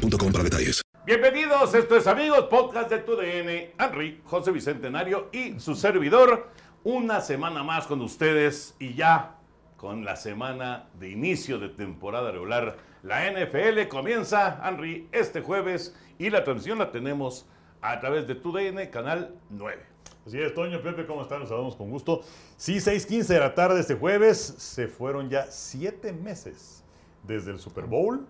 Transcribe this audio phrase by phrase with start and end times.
[0.00, 0.82] para detalles.
[1.04, 6.48] Bienvenidos, esto es amigos, podcast de tu DN, Henry, José Bicentenario y su servidor.
[6.84, 9.36] Una semana más con ustedes y ya
[9.76, 12.78] con la semana de inicio de temporada regular.
[13.02, 17.46] La NFL comienza, Henry, este jueves y la transmisión la tenemos
[17.82, 19.82] a través de tu DN, canal 9.
[20.26, 21.40] Así es, Toño, Pepe, ¿cómo están?
[21.40, 22.22] Nos saludamos con gusto.
[22.56, 26.84] Sí, 6:15 de la tarde este jueves, se fueron ya siete meses
[27.22, 28.26] desde el Super Bowl.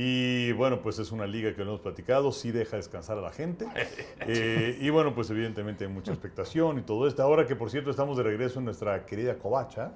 [0.00, 3.32] Y bueno, pues es una liga que no hemos platicado, sí deja descansar a la
[3.32, 3.66] gente.
[4.30, 7.22] Eh, y bueno, pues evidentemente hay mucha expectación y todo esto.
[7.22, 9.92] Ahora que por cierto estamos de regreso en nuestra querida Covacha,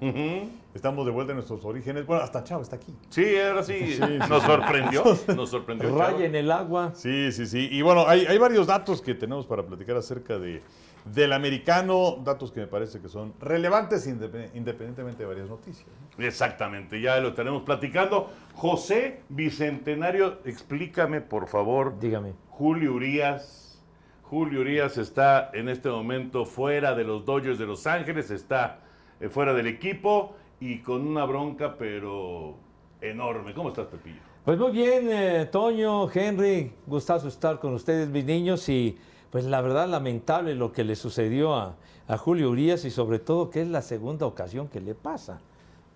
[0.73, 2.07] estamos de vuelta en nuestros orígenes.
[2.07, 2.95] Bueno, hasta Chavo está aquí.
[3.09, 5.03] Sí, ahora sí, nos sorprendió.
[5.35, 5.95] Nos sorprendió.
[5.95, 6.93] Raya en el agua.
[6.95, 7.69] Sí, sí, sí.
[7.71, 10.63] Y bueno, hay, hay varios datos que tenemos para platicar acerca de,
[11.05, 15.87] del americano, datos que me parece que son relevantes independientemente de varias noticias.
[16.17, 18.31] Exactamente, ya lo estaremos platicando.
[18.55, 21.99] José Bicentenario, explícame por favor.
[21.99, 22.33] Dígame.
[22.49, 23.81] Julio Urias.
[24.23, 28.79] Julio Urias está en este momento fuera de los Dodgers de Los Ángeles, está
[29.19, 32.55] eh, fuera del equipo y con una bronca, pero
[33.01, 33.53] enorme.
[33.53, 34.21] ¿Cómo estás, Pepillo?
[34.45, 38.97] Pues muy bien, eh, Toño, Henry, gustazo estar con ustedes, mis niños, y
[39.29, 41.75] pues la verdad lamentable lo que le sucedió a,
[42.07, 45.39] a Julio Urias y sobre todo que es la segunda ocasión que le pasa.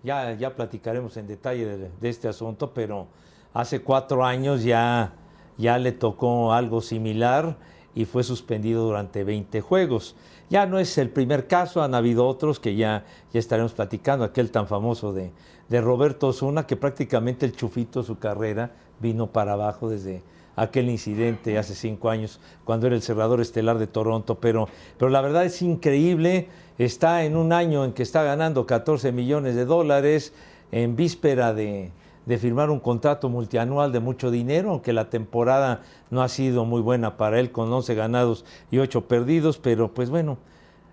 [0.03, 3.07] Ya, ya platicaremos en detalle de, este asunto, pero
[3.53, 5.13] hace cuatro años ya,
[5.57, 7.57] ya le tocó algo similar
[7.95, 10.15] y fue suspendido durante 20 juegos.
[10.49, 14.51] Ya no es el primer caso, han habido otros que ya, ya estaremos platicando, aquel
[14.51, 15.31] tan famoso de,
[15.67, 20.23] de Roberto Osuna, que prácticamente el chufito de su carrera vino para abajo desde
[20.57, 24.67] aquel incidente hace cinco años, cuando era el cerrador estelar de Toronto, pero,
[24.97, 29.55] pero la verdad es increíble, está en un año en que está ganando 14 millones
[29.55, 30.33] de dólares,
[30.71, 31.91] en víspera de,
[32.39, 37.15] firmar un contrato multianual de mucho dinero, aunque la temporada no ha sido muy buena
[37.15, 40.37] para él con 11 ganados y 8 perdidos, pero pues bueno,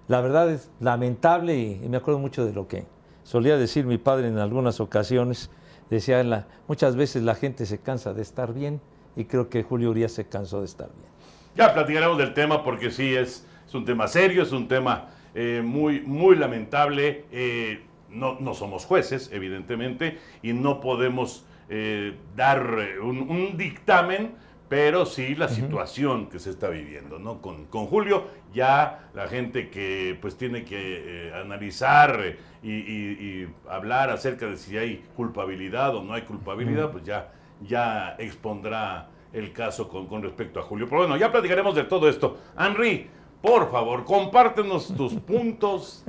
[0.07, 2.87] la verdad es lamentable y, me acuerdo mucho de lo que
[3.25, 5.51] solía decir mi padre en algunas ocasiones,
[5.91, 8.81] decía, la, muchas veces la gente se cansa de estar bien
[9.17, 11.09] y creo que Julio Urias se cansó de estar bien.
[11.57, 16.01] Ya platicaremos del tema porque sí, es un tema serio, es un tema eh, muy,
[16.01, 17.25] muy lamentable.
[17.33, 24.35] Eh, no, no, somos jueces, evidentemente, y no podemos eh, dar un, un, dictamen,
[24.69, 25.55] pero sí la uh -huh.
[25.55, 27.43] situación que se está viviendo, ¿no?
[27.43, 34.11] Con, con, Julio, ya la gente que pues tiene que analizar y, y, y, hablar
[34.11, 36.93] acerca de si hay culpabilidad o no hay culpabilidad, uh -huh.
[36.93, 40.87] pues ya, ya expondrá el caso con, con respecto a Julio.
[40.89, 42.39] Pero bueno, ya platicaremos de todo esto.
[42.57, 43.09] Henry,
[43.45, 46.03] por favor, compártenos tus puntos.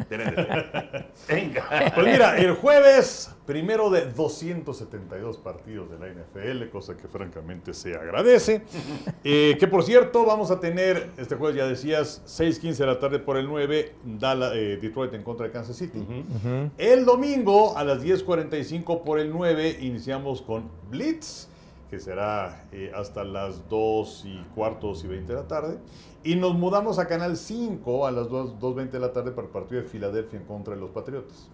[1.27, 1.91] Venga.
[1.93, 7.93] Pues mira, el jueves, primero de 272 partidos de la NFL, cosa que francamente se
[7.95, 8.63] agradece.
[9.27, 13.17] Eh, que por cierto, vamos a tener, este jueves ya decías, 6:15 de la tarde
[13.17, 15.97] por el 9, Dallas, eh, Detroit en contra de Kansas City.
[15.97, 16.69] Uh -huh.
[16.77, 21.47] El domingo a las 10:45 por el 9, iniciamos con Blitz
[21.89, 25.79] que será eh, hasta las 2 y cuartos y 20 de la tarde.
[26.23, 29.81] Y nos mudamos a Canal 5 a las 2.20 de la tarde para el partido
[29.81, 31.49] de Filadelfia en contra de los Patriotas.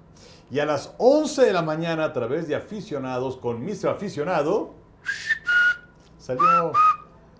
[0.49, 3.89] Y a las 11 de la mañana a través de aficionados con Mr.
[3.89, 4.73] Aficionado,
[6.17, 6.71] salió...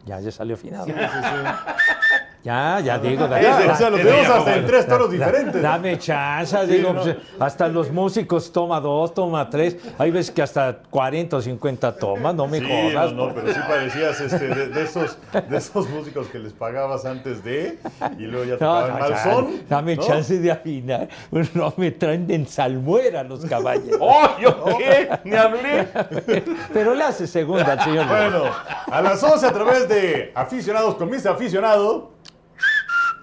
[0.06, 0.86] Ya, ya salió afinado.
[0.86, 2.18] Sí, sí, sí.
[2.44, 3.28] Ya, ya digo.
[3.28, 5.62] Da, o sea, lo tenemos hasta en tres tonos diferentes.
[5.62, 7.02] Dame chance, digo, no.
[7.04, 9.78] pues, hasta los músicos toma dos, toma tres.
[9.98, 13.14] Hay veces que hasta 40 o 50 tomas, no me sí, jodas.
[13.14, 15.18] No, no, pero sí parecías este, de, de, esos,
[15.50, 17.78] de esos músicos que les pagabas antes de
[18.18, 19.62] y luego ya te no, pagaban mal son.
[19.70, 21.10] Dame chance de afinar.
[21.54, 23.98] No me traen de ensalmuera los caballeros.
[24.02, 25.10] ¡Oh, yo qué!
[25.26, 25.88] ¡Ni hablé!
[26.74, 28.08] Pero le hace segunda al señor.
[28.08, 28.44] Bueno,
[28.92, 31.30] a las 11 a través de Aficionados con Mr.
[31.30, 32.12] Aficionado.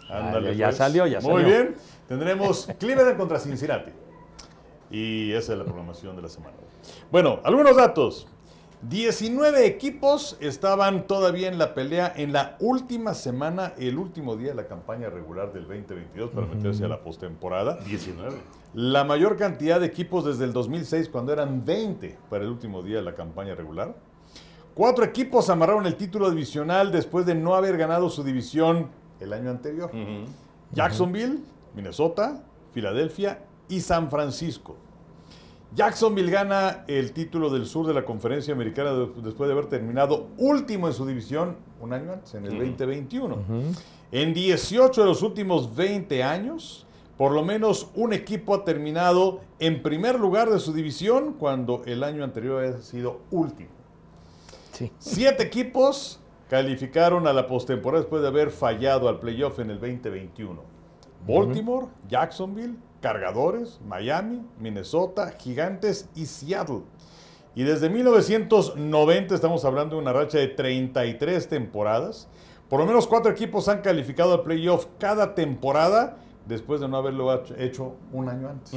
[0.09, 0.77] Ándale, ya, pues.
[0.77, 1.47] salió, ya Muy salió.
[1.47, 1.75] bien.
[2.09, 3.91] Tendremos Cleveland contra Cincinnati.
[4.91, 6.57] Y esa es la programación de la semana.
[7.11, 8.27] Bueno, algunos datos.
[8.83, 14.55] 19 equipos estaban todavía en la pelea en la última semana, el último día de
[14.55, 16.55] la campaña regular del 2022 para uh -huh.
[16.55, 17.79] meterse a la postemporada.
[17.85, 18.37] 19.
[18.75, 22.99] La mayor cantidad de equipos desde el 2006, cuando eran 20 para el último día
[22.99, 23.97] de la campaña regular.
[24.75, 29.51] Cuatro equipos amarraron el título divisional después de no haber ganado su división el año
[29.51, 29.91] anterior.
[30.73, 31.39] Jacksonville,
[31.75, 32.43] Minnesota,
[32.73, 34.77] Filadelfia y San Francisco.
[35.75, 40.29] Jacksonville gana el título del sur de la conferencia americana de- después de haber terminado
[40.39, 43.37] último en su división un año antes, en el 2021.
[44.11, 46.87] En 18 de los últimos 20 años,
[47.19, 52.03] por lo menos un equipo ha terminado en primer lugar de su división cuando el
[52.03, 53.69] año anterior había sido último.
[54.73, 54.91] Sí.
[54.99, 60.63] Siete equipos calificaron a la postemporada después de haber fallado al playoff en el 2021.
[61.27, 66.83] Baltimore, Jacksonville, Cargadores, Miami, Minnesota, Gigantes y Seattle.
[67.55, 72.29] Y desde 1990 estamos hablando de una racha de 33 temporadas.
[72.69, 77.33] Por lo menos cuatro equipos han calificado al playoff cada temporada después de no haberlo
[77.59, 78.73] hecho- un año antes.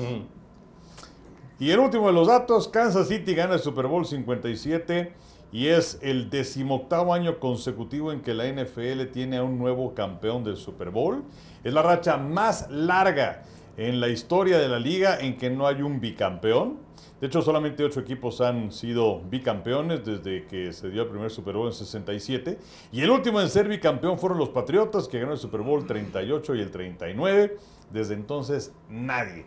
[1.59, 5.13] Y el último de los datos, Kansas City gana el Super Bowl 57
[5.51, 10.43] y es el decimoctavo año consecutivo en que la NFL tiene a un nuevo campeón
[10.43, 11.23] del Super Bowl.
[11.63, 13.43] Es la racha más larga
[13.77, 16.77] en la historia de la liga en que no hay un bicampeón.
[17.19, 21.55] De hecho, solamente ocho equipos han sido bicampeones desde que se dio el primer Super
[21.55, 22.57] Bowl en 67.
[22.91, 26.55] Y el último en ser bicampeón fueron los Patriotas, que ganaron el Super Bowl 38
[26.55, 27.57] y el 39.
[27.91, 29.45] Desde entonces, nadie.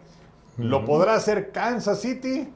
[0.56, 2.48] ¿Lo podrá hacer Kansas City?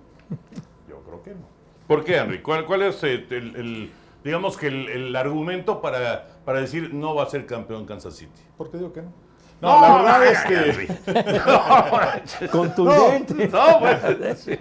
[0.88, 1.57] Yo creo que no.
[1.88, 2.40] ¿Por qué, Henry?
[2.42, 3.92] ¿Cuál, cuál es eh, el, el-
[4.22, 8.42] digamos que el, el argumento para, para decir no va a ser campeón Kansas City?
[8.56, 9.12] ¿Por qué digo que no?
[9.60, 10.86] No, la verdad es que
[12.42, 12.48] que...
[12.48, 13.48] Contundente.
[13.48, 14.60] No, pues,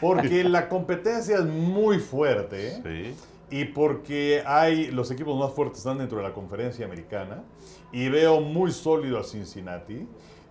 [0.00, 3.14] porque la competencia es muy fuerte ¿eh?
[3.50, 3.56] Sí.
[3.58, 7.42] y porque hay los equipos más fuertes están dentro de la conferencia americana
[7.90, 10.06] y veo muy sólido a Cincinnati.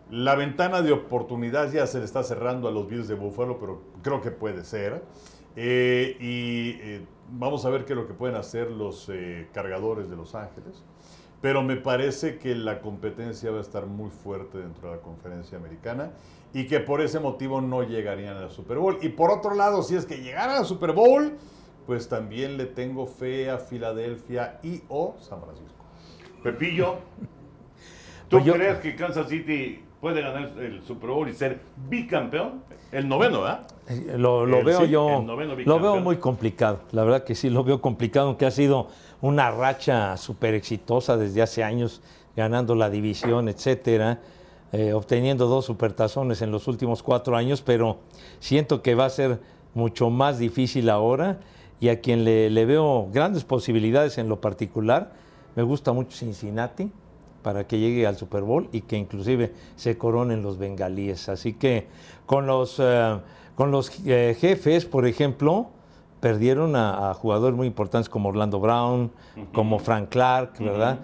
[0.09, 3.81] La ventana de oportunidad ya se le está cerrando a los Bills de Buffalo, pero
[4.01, 5.03] creo que puede ser.
[5.59, 7.01] Eh, y eh,
[7.31, 10.83] vamos a ver qué es lo que pueden hacer los eh, cargadores de Los Ángeles.
[11.41, 15.57] Pero me parece que la competencia va a estar muy fuerte dentro de la conferencia
[15.57, 16.11] americana
[16.53, 18.97] y que por ese motivo no llegarían al Super Bowl.
[19.01, 21.33] Y por otro lado, si es que llegaran al Super Bowl,
[21.87, 25.83] pues también le tengo fe a Filadelfia y o San Francisco.
[26.43, 26.95] Pepillo,
[28.29, 32.63] ¿tú Pues yo- crees que Kansas City puede ganar el Super Bowl y ser bicampeón?
[32.91, 33.67] El noveno, ¿verdad?
[33.87, 35.23] Eh, Lo, veo sí, yo,
[35.65, 36.79] lo veo muy complicado.
[36.91, 38.87] La verdad que sí, lo veo complicado, aunque ha sido
[39.21, 42.01] una racha súper exitosa desde hace años,
[42.35, 44.19] ganando la división, etcétera,
[44.73, 47.99] eh, obteniendo dos supertazones en los últimos cuatro años, pero
[48.39, 49.39] siento que va a ser
[49.73, 51.39] mucho más difícil ahora
[51.79, 55.13] y a quien le, le veo grandes posibilidades en lo particular,
[55.55, 56.91] me gusta mucho Cincinnati
[57.41, 61.29] para que llegue al Super Bowl y que inclusive se coronen los bengalíes.
[61.29, 61.87] Así que
[62.25, 63.17] con los, eh,
[63.57, 65.71] con los eh, jefes, por ejemplo,
[66.21, 69.11] perdieron a, a jugadores muy importantes como Orlando Brown,
[69.51, 70.99] como Frank Clark, ¿verdad?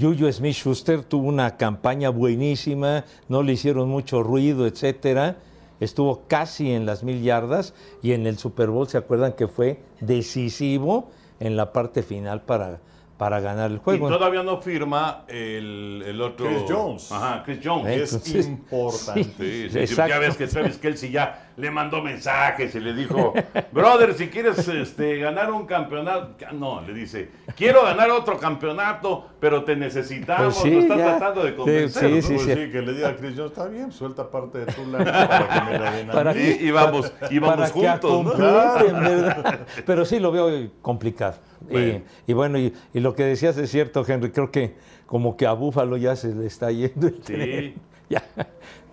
[0.00, 5.36] Juju Smith Schuster tuvo una campaña buenísima, no le hicieron mucho ruido, etcétera.
[5.80, 9.80] Estuvo casi en las mil yardas y en el Super Bowl se acuerdan que fue
[10.00, 11.10] decisivo
[11.40, 12.78] en la parte final para,
[13.18, 14.08] para ganar el Y juego.
[14.08, 16.46] todavía no firma el, el otro.
[16.46, 17.12] Chris Jones.
[17.12, 17.86] Ajá, Chris Jones.
[17.86, 19.24] Eh, Es Entonces, importante.
[19.38, 23.32] Sí, sí, sí, ya ves que Travis Kelsey ya le mandó mensajes y le dijo,
[23.72, 29.64] brother, si quieres este, ganar un campeonato, no, le dice, quiero ganar otro campeonato, pero
[29.64, 31.04] te necesitamos, Pues sí, lo está ya.
[31.18, 32.22] tratando de convencer.
[32.22, 32.50] sí, Pues sí.
[32.54, 35.70] sí, que le diga a Jones, está bien, suelta parte de tu lana para que
[35.72, 36.40] me la den a mí.
[36.60, 38.32] Y, y vamos, y vamos para que juntos, ¿no?
[38.32, 39.60] completen, ¿verdad?
[39.86, 41.36] Pero sí lo veo complicado.
[41.68, 42.00] Y- Bueno.
[42.26, 44.30] Y, bueno, y, y lo que decías es cierto, Henry.
[44.30, 47.20] Creo que como que a Búfalo ya se le está yendo el Sí.
[47.32, 47.74] tren.
[48.08, 48.22] Ya.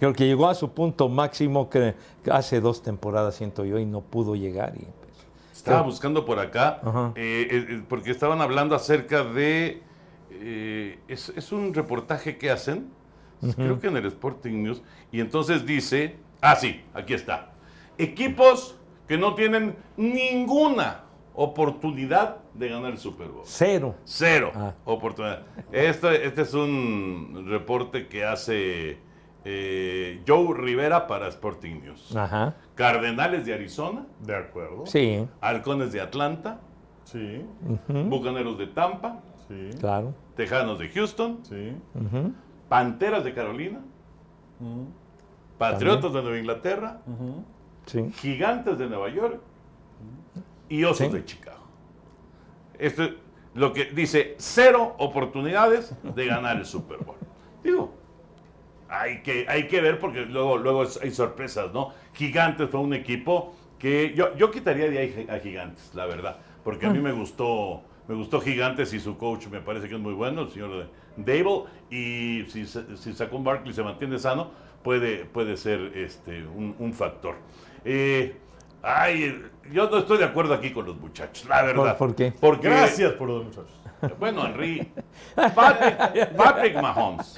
[0.04, 1.96] Creo que llegó a su punto máximo que
[2.30, 4.74] hace dos temporadas, siento yo, y no pudo llegar.
[4.76, 6.82] Y, pues, Estaba buscando por acá,
[7.16, 9.82] eh, eh, porque estaban hablando acerca de...
[10.30, 12.90] eh, es, es un reportaje que hacen,
[13.56, 17.54] creo que en el Sporting News, y entonces dice, ah sí, aquí está,
[17.98, 18.76] equipos
[19.08, 23.44] que no tienen ninguna oportunidad de ganar el Super Bowl.
[23.46, 23.96] cero.
[24.04, 24.74] Cero Ah.
[24.84, 25.44] oportunidad.
[25.72, 28.98] Este, este es un reporte que hace
[29.46, 32.16] eh, Joe Rivera para Sporting News.
[32.16, 32.56] Ajá.
[32.76, 34.86] Cardenales de Arizona, De acuerdo.
[34.86, 36.60] Sí, Halcones de Atlanta,
[37.04, 37.46] Sí,
[37.88, 39.20] Bucaneros de Tampa,
[39.50, 40.14] sí, claro.
[40.38, 41.76] Tejanos de Houston, sí.
[42.70, 43.82] Panteras de Carolina,
[45.58, 47.02] Patriotas de Nueva Inglaterra.
[47.86, 48.10] Sí.
[48.14, 49.42] Gigantes de Nueva York
[50.70, 51.14] y Osos Sí.
[51.14, 51.64] de Chicago.
[52.80, 53.12] Esto es
[53.54, 57.18] lo que dice cero oportunidades de ganar el Super Bowl.
[57.64, 57.94] Digo,
[58.94, 61.94] hay que, hay que ver porque luego, luego hay sorpresas, ¿no?
[62.14, 66.38] Gigantes fue un equipo que yo, yo quitaría de ahí a Gigantes, la verdad.
[66.64, 70.02] porque a mí me gustó, me gustó Gigantes y su coach me parece que es
[70.02, 74.52] muy bueno, el señor Dable, y si, si Saquon Barkley se mantiene sano,
[74.84, 77.36] puede, puede ser este, un, un factor.
[77.84, 78.36] Eh,
[78.82, 81.98] ay, yo no estoy de acuerdo aquí con los muchachos, la verdad.
[81.98, 82.34] por qué?
[82.40, 83.83] Porque, Gracias por los muchachos.
[84.20, 84.92] Bueno, Henry,
[85.36, 87.36] Patrick, Patrick Mahomes,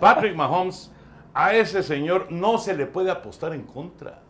[0.00, 0.90] Patrick Mahomes,
[1.34, 4.22] a ese señor no se le puede apostar en contra.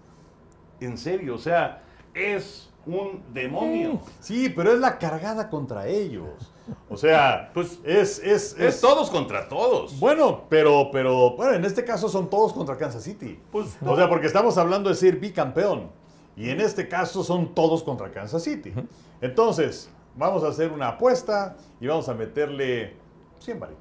[0.81, 1.83] En serio, o sea,
[2.15, 4.01] es un demonio.
[4.21, 6.53] Sí, pero es la cargada contra ellos.
[6.89, 9.99] O sea, Pues, es, es, Es todos contra todos.
[9.99, 13.41] Bueno, pero, pero, bueno, en este caso son todos contra Kansas City.
[13.51, 15.91] Pues, o sea, porque estamos hablando de ser bicampeón.
[16.37, 18.73] Y en este caso son todos contra Kansas City.
[19.21, 22.97] Entonces, vamos a hacer una apuesta y vamos a meterle
[23.39, 23.79] 100 varios.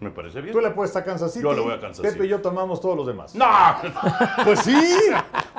[0.00, 0.52] Me parece bien.
[0.52, 1.42] Tú le apuestas a Kansas City.
[1.42, 3.34] Yo le voy a Kansas Pepe y yo tomamos todos los demás.
[3.34, 3.46] ¡No!
[4.44, 4.76] Pues sí.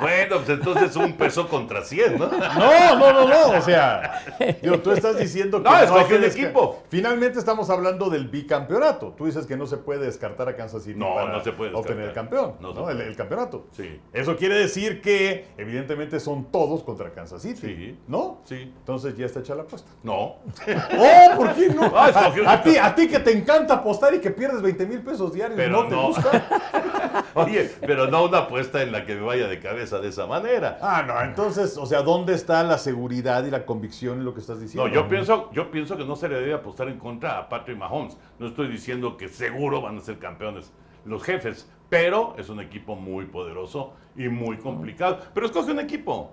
[0.00, 2.26] Bueno, pues entonces un peso contra 100, ¿no?
[2.28, 3.58] No, no, no, no.
[3.58, 4.22] O sea,
[4.62, 6.82] digo, tú estás diciendo que No, que un desca- equipo.
[6.88, 9.14] Finalmente estamos hablando del bicampeonato.
[9.16, 11.74] Tú dices que no se puede descartar a Kansas City No, para no se puede
[11.74, 12.90] obtener el campeón, No ¿no?
[12.90, 13.66] El, campeonato.
[13.72, 14.00] Sí.
[14.12, 17.60] Eso quiere decir que, evidentemente, son todos contra Kansas City.
[17.60, 17.98] Sí.
[18.08, 18.40] ¿No?
[18.44, 18.72] Sí.
[18.78, 19.90] Entonces ya está hecha la apuesta.
[20.02, 20.36] No.
[20.98, 21.36] ¡Oh!
[21.36, 21.92] ¿Por qué no?
[21.94, 25.32] Ah, a, ti, a ti que te encanta apostar y que pierdes 20 mil pesos
[25.32, 26.06] diarios, Pero ¿no te no.
[26.08, 27.24] gusta?
[27.34, 30.78] Oye, pero no una apuesta en la que me vaya de cabeza de esa manera.
[30.80, 31.20] Ah, no.
[31.22, 34.86] Entonces, o sea, ¿dónde está la seguridad y la convicción en lo que estás diciendo?
[34.86, 37.78] No, yo pienso, yo pienso que no se le debe apostar en contra a Patrick
[37.78, 38.16] Mahomes.
[38.38, 40.72] No estoy diciendo que seguro van a ser campeones
[41.04, 45.18] los jefes, pero es un equipo muy poderoso y muy complicado.
[45.34, 46.32] Pero escoge un equipo.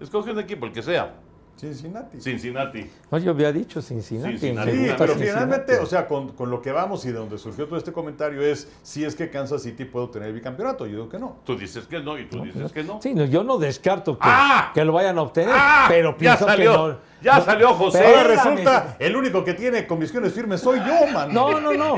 [0.00, 1.14] Escoge un equipo, el que sea.
[1.56, 2.20] Cincinnati.
[2.20, 2.90] Cincinnati.
[3.10, 4.38] No, yo había dicho Cincinnati.
[4.38, 5.22] Sí, pero Cincinnati.
[5.22, 8.42] finalmente, o sea, con, con lo que vamos y de donde surgió todo este comentario
[8.42, 10.86] es si es que Kansas City puede obtener el bicampeonato.
[10.86, 11.38] Yo digo que no.
[11.44, 13.00] Tú dices que no y tú dices que no.
[13.00, 14.72] Sí, no, yo no descarto que, ¡Ah!
[14.74, 15.86] que lo vayan a obtener, ¡Ah!
[15.88, 16.98] pero ya pienso salió, que no.
[17.24, 17.98] Ya no, salió José.
[18.02, 21.32] pero- Ahora resulta, el único que tiene convicciones firmes soy yo, man.
[21.32, 21.96] No, no, no.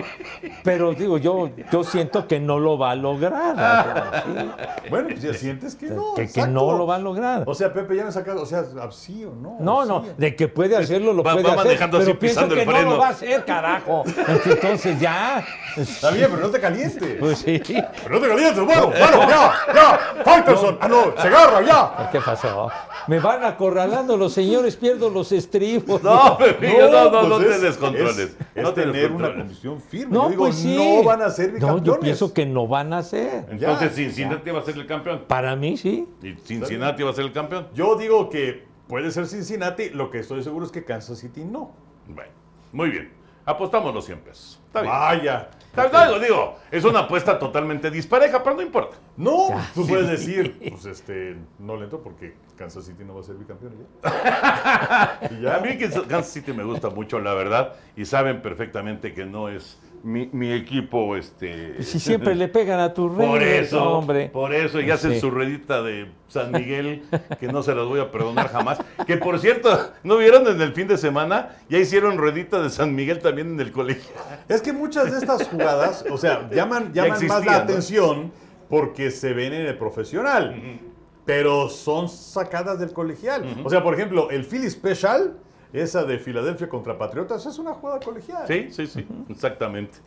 [0.62, 4.23] Pero digo, yo, yo siento que no lo va a lograr.
[4.25, 6.14] Sí, Bueno, pues ya sientes que no.
[6.14, 7.42] que, que no lo va a lograr.
[7.47, 9.56] O sea, Pepe ya me sacado, o sea, ah, sí o no.
[9.61, 11.64] No, sí no, de que puede hacerlo, lo Va- puede va hacer.
[11.66, 12.90] manejando así, Pero pienso pisando el que no freno.
[12.92, 14.04] lo va a hacer, carajo.
[14.47, 15.45] Entonces ya.
[15.76, 17.16] Está bien, pero no te calientes.
[17.18, 17.61] Pues sí.
[17.66, 20.23] Pero no te calientes, bueno, bueno, ya, ya.
[20.25, 22.09] Faitelson, ah, no, se agarra, ya.
[22.12, 22.71] ¿Qué pasó?
[23.06, 26.02] Me van acorralando los señores, pierdo los estribos.
[26.02, 28.18] No, Pepillo, no, no, no, pues te es- descontroles.
[28.18, 30.12] Es, es no te tener una convicción firme.
[30.12, 30.76] No, yo digo, pues sí.
[30.76, 31.87] no van a ser bicampeones.
[31.87, 33.46] No, yo pienso que no van a ser.
[33.50, 35.25] Entonces Ya, Cincinnati va a ser el campeón.
[35.26, 36.08] Para mí sí.
[36.23, 37.68] Y Cincinnati va a ser el campeón.
[37.75, 41.73] Yo digo que puede ser Cincinnati, lo que estoy seguro es que Kansas City no.
[42.08, 42.30] Bueno,
[42.73, 43.12] muy bien.
[43.44, 44.61] Apostamos los 100 pesos.
[44.66, 44.92] Está bien.
[44.92, 45.50] Vaya.
[45.85, 48.97] Está- digo, digo, es una apuesta totalmente dispareja, pero no importa.
[49.16, 53.25] No, tú puedes decir, pues este, no le entro porque Kansas City no va a
[53.25, 55.21] ser bicampeón y ya.
[55.30, 55.56] Y ya.
[55.56, 59.49] A mí que Kansas City me gusta mucho, la verdad, y saben perfectamente que no
[59.49, 61.82] es mi, mi equipo, este...
[61.82, 64.28] Si siempre le pegan a tu Por rey, eso, hombre.
[64.32, 65.20] por eso, y hacen Sí.
[65.20, 67.02] su ruedita de San Miguel,
[67.40, 68.78] que no se las voy a perdonar jamás.
[69.06, 71.56] Que por cierto, ¿no vieron en el fin de semana?
[71.68, 74.12] Ya hicieron ruedita de San Miguel también en el colegio.
[74.48, 76.92] Es que muchas de estas jugadas, o sea, llaman,
[77.28, 77.58] más la ¿no?
[77.58, 78.32] atención
[78.68, 80.80] porque se ven en el profesional,
[81.24, 83.44] pero son sacadas del colegial.
[83.64, 85.34] O sea, por ejemplo, el Philly Special,
[85.76, 88.45] esa de Filadelfia contra Patriotas, es una jugada colegial.
[88.47, 89.99] Sí, sí, sí, exactamente.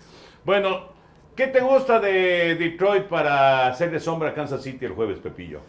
[0.45, 0.87] Bueno,
[1.35, 5.59] ¿qué te gusta de Detroit para hacerle sombra a Kansas City el jueves, Pepillo?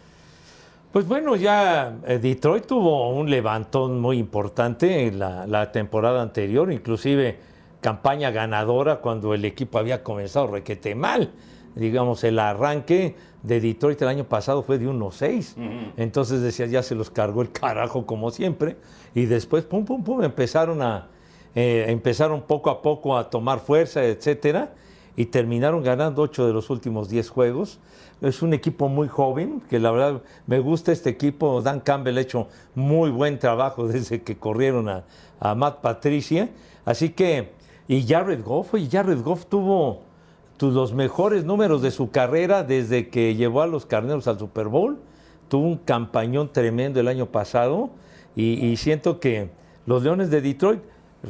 [0.91, 6.71] Pues bueno, ya eh, Detroit tuvo un levantón muy importante en la, la temporada anterior,
[6.71, 7.39] inclusive
[7.79, 11.31] campaña ganadora cuando el equipo había comenzado requete mal.
[11.75, 15.55] Digamos, el arranque de Detroit el año pasado fue de 1-6.
[15.97, 18.77] Entonces decía, ya se los cargó el carajo como siempre.
[19.15, 21.07] Y después, pum, pum, pum, empezaron a,
[21.55, 24.73] eh, empezaron poco a poco a tomar fuerza, etcétera,
[25.15, 27.79] y terminaron ganando ocho de los últimos 10 juegos.
[28.21, 31.61] Es un equipo muy joven, que la verdad me gusta este equipo.
[31.61, 35.03] Dan Campbell ha hecho muy buen trabajo desde que corrieron a,
[35.39, 36.49] a Matt Patricia.
[36.85, 37.51] Así que,
[37.87, 40.10] y Jared Goff, y Jared Goff tuvo tu-
[40.69, 44.99] los mejores números de su carrera desde que llevó a los carneros al Super Bowl.
[45.49, 47.89] Tuvo un campañón tremendo el año pasado
[48.35, 49.49] y, y siento que
[49.85, 50.81] los Leones de Detroit,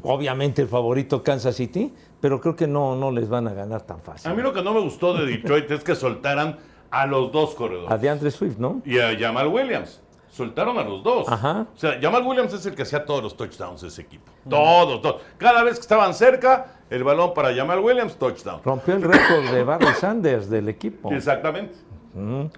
[0.04, 4.00] obviamente el favorito Kansas City, pero creo que no, no les van a ganar tan
[4.00, 4.30] fácil.
[4.32, 6.58] A mí lo que no me gustó de Detroit es que soltaran
[6.92, 7.92] a los dos corredores.
[7.92, 8.82] A DeAndre Swift, ¿no?
[8.86, 10.02] y a Jamal Williams.
[10.30, 11.28] Soltaron a los dos.
[11.28, 11.68] Ajá.
[11.76, 14.32] O sea, Jamal Williams es el que hacía todos los touchdowns de ese equipo.
[14.50, 15.22] Todos, todos.
[15.38, 18.62] Cada vez que estaban cerca, el balón para Jamal Williams, touchdown.
[18.64, 21.12] Rompió el récord de Barry Sanders del equipo.
[21.12, 21.74] Exactamente.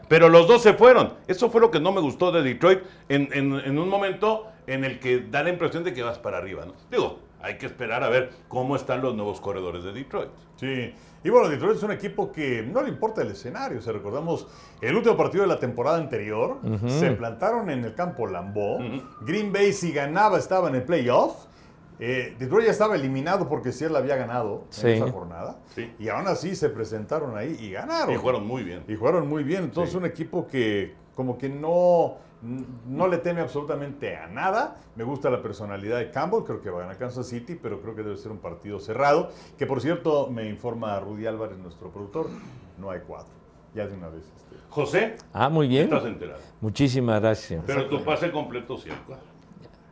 [0.10, 1.14] Pero los dos se fueron.
[1.28, 2.80] Eso fue lo que no me gustó de Detroit.
[3.08, 6.38] En, en- en un momento en el que da la impresión de que vas para
[6.40, 6.74] arriba, ¿no?
[6.90, 10.30] Digo, hay que esperar a ver cómo están los nuevos corredores de Detroit.
[10.56, 13.82] Sí, y bueno, Detroit es un equipo que no le importa el escenario.
[13.82, 14.48] Si recordamos
[14.82, 18.80] el último partido de la temporada anterior, se plantaron en el campo Lambeau.
[19.22, 21.46] Green Bay, si ganaba, estaba en el playoff.
[22.06, 24.88] Eh, Detroit ya estaba eliminado porque Seattle había ganado Sí.
[24.90, 25.60] en esa jornada.
[25.74, 25.90] Sí.
[26.00, 28.14] Y aún así se presentaron ahí y ganaron.
[28.14, 28.84] Y jugaron muy bien.
[28.90, 29.64] Y jugaron muy bien.
[29.64, 29.98] Entonces, Sí.
[29.98, 32.16] un equipo que como que no,
[32.90, 34.76] no le teme absolutamente a nada.
[34.98, 36.44] Me gusta la personalidad de Campbell.
[36.44, 39.30] Creo que va a ganar Kansas City, pero creo que debe ser un partido cerrado.
[39.58, 42.28] Que por cierto, me informa Rudy Álvarez, nuestro productor,
[42.80, 43.32] no hay cuatro.
[43.74, 44.26] Ya de una vez.
[44.36, 44.58] este.
[44.70, 45.84] José, Ah, muy bien.
[45.86, 46.40] estás enterado.
[46.60, 47.64] Muchísimas gracias.
[47.66, 49.16] Pero tu pase completo siempre.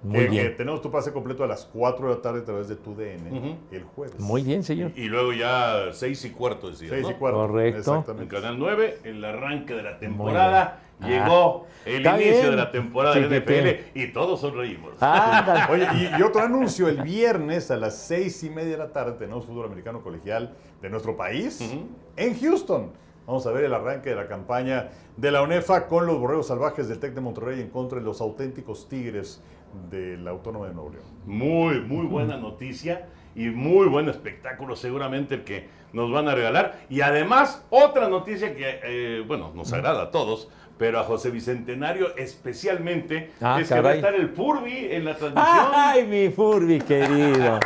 [0.03, 0.55] Muy que bien.
[0.57, 3.57] tenemos tu pase completo a las 4 de la tarde a través de tu DN
[3.71, 4.19] el jueves.
[4.19, 4.91] Muy bien, señor.
[4.95, 7.11] Y luego ya seis y cuarto decía, 6 ¿no?
[7.11, 7.37] y cuarto.
[7.47, 7.75] Correcto.
[7.93, 8.35] En Exactamente.
[8.35, 11.21] Canal 9, el arranque de la temporada, bien.
[11.21, 12.49] Ah, llegó el inicio bien.
[12.51, 13.63] de la temporada de Chiquitín.
[13.63, 14.93] NFL y todos sonreímos.
[15.01, 15.61] Ándale.
[15.71, 19.13] Oye, y, y otro anuncio, el viernes a las seis y media de la tarde
[19.19, 21.85] tenemos fútbol americano colegial de nuestro país Ujú.
[22.17, 22.91] en Houston.
[23.27, 26.89] Vamos a ver el arranque de la campaña de la UNEFA con los borregos salvajes
[26.89, 29.41] del TEC de Monterrey en contra de los auténticos tigres
[29.89, 31.05] del Autónomo de Nuevo León.
[31.25, 36.81] Muy, muy buena noticia y muy buen espectáculo seguramente el que nos van a regalar.
[36.89, 40.49] Y además, otra noticia que, eh, bueno, nos agrada a todos,
[40.81, 45.15] pero a José Bicentenario especialmente, Ah, es que va a estar el Furby en la
[45.15, 45.67] transmisión.
[45.75, 47.59] Ay, mi Furby querido.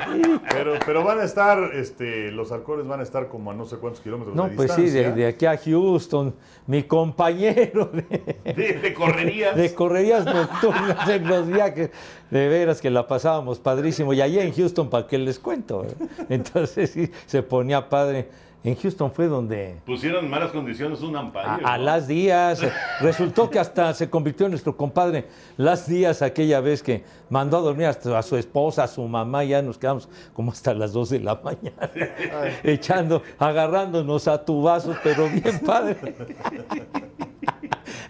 [0.52, 3.78] Pero, pero van a estar, este, los halcones van a estar como a no sé
[3.78, 5.12] cuántos kilómetros No, de pues sí, distancia.
[5.12, 6.36] de, de aquí a Houston,
[6.68, 8.04] mi compañero de,
[8.54, 9.56] De, de correrías.
[9.56, 11.92] de correrías nocturnas en los viajes,
[12.30, 14.12] de veras que la pasábamos padrísimo.
[14.12, 15.86] Y allá en Houston, ¿para qué les cuento?
[16.28, 18.28] Entonces sí, se ponía padre.
[18.66, 21.68] En Houston fue donde Pusieron en malas condiciones un a, amparo.
[21.68, 22.62] a Las Díaz,
[23.00, 27.62] resultó que hasta se convirtió en nuestro compadre Las Díaz aquella vez que mandó a
[27.62, 31.10] dormir hasta a su esposa, a su mamá, ya nos quedamos como hasta las 2
[31.12, 31.92] de la mañana,
[32.64, 35.98] echando, agarrándonos a tubazos, pero bien padre.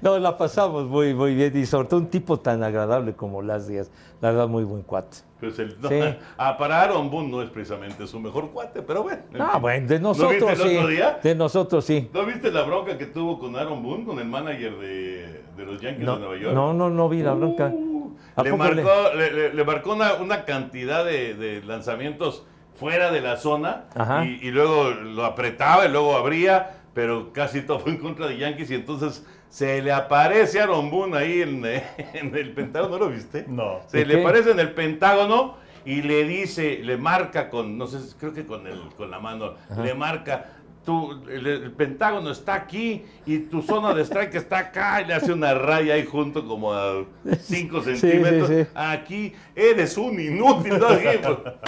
[0.06, 3.68] No, la pasamos muy, muy bien y sobre todo un tipo tan agradable como Las
[3.68, 3.90] Díaz,
[4.22, 5.18] la verdad muy buen cuate.
[5.40, 6.00] Pues el, no, Sí.
[6.38, 9.24] ah, para Aaron Boone no es precisamente su mejor cuate, pero bueno.
[9.34, 11.20] en Ah, bueno, de ¿No viste nosotros el sí, otro día?
[11.24, 12.08] de nosotros sí.
[12.14, 15.82] ¿No viste la bronca que tuvo con Aaron Boone, con el manager de, de los
[15.82, 16.54] Yankees No, de Nueva York?
[16.54, 17.72] no, no, no vi la bronca.
[17.74, 23.10] Uh, ¿A le, marcó, le, le- le marcó una, una cantidad de, de lanzamientos fuera
[23.12, 23.86] de la zona
[24.24, 28.70] y luego lo apretaba y luego abría, pero casi todo fue en contra de Yankees
[28.70, 31.64] y entonces se le aparece a Boone ahí en,
[32.14, 33.46] en el Pentágono, ¿no lo viste?
[33.48, 33.80] No.
[33.88, 34.22] Se ¿Y le qué?
[34.22, 38.68] aparece en el Pentágono y le dice, le marca con, no sé, creo que con,
[38.68, 43.94] el, con la mano, le marca, tú, el, el Pentágono está aquí y tu zona
[43.94, 47.06] de strike está acá y le hace una raya ahí junto como a
[47.40, 48.50] 5 sí, centímetros.
[48.50, 48.68] sí.
[48.76, 50.88] Aquí eres un inútil, ¿no?
[50.88, 51.20] Pues,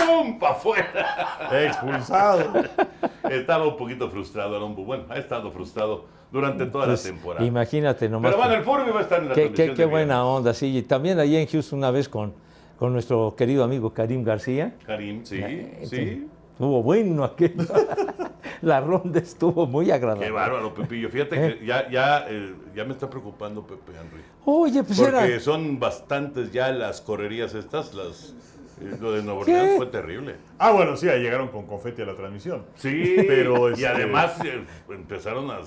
[0.06, 0.38] ¡pum!
[0.40, 1.50] para afuera.
[1.66, 2.66] Expulsado.
[3.30, 4.88] Estaba un poquito frustrado, Aaron Boone.
[4.88, 7.46] Bueno, ha estado frustrado durante toda Pues, la temporada.
[7.46, 8.32] Imagínate nomás.
[8.32, 10.16] Pero bueno, el Furby va a estar en la Qué, transmisión qué- qué de buena
[10.16, 10.38] viernes.
[10.38, 10.78] onda, sí.
[10.78, 12.34] Y también allí en Houston una vez con,
[12.78, 14.76] con nuestro querido amigo Karim García.
[14.86, 16.28] Karim, sí, Eh, sí.
[16.54, 17.54] Estuvo bueno aquello.
[18.64, 20.26] La ronda estuvo muy agradable.
[20.26, 21.10] Qué bárbaro, Pepillo.
[21.10, 21.60] Fíjate ¿Eh?
[21.60, 24.24] que ya, ya, eh, ya me está preocupando Pepe Henry.
[24.46, 25.40] Oye, pues Porque era.
[25.40, 28.34] son bastantes ya las correrías estas, las
[28.82, 29.42] eh, lo de Nueva.
[29.42, 30.36] Orleans fue terrible.
[30.58, 32.64] Ah, bueno, sí, ahí llegaron con confeti a la transmisión.
[32.76, 35.60] Sí, Pero, y este- además eh, empezaron a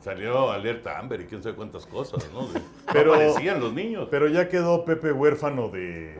[0.00, 2.48] salió alerta Amber y quién sabe cuántas cosas, ¿no?
[2.92, 4.08] Pero- aparecían los niños.
[4.10, 6.18] Pero ya quedó Pepe huérfano de,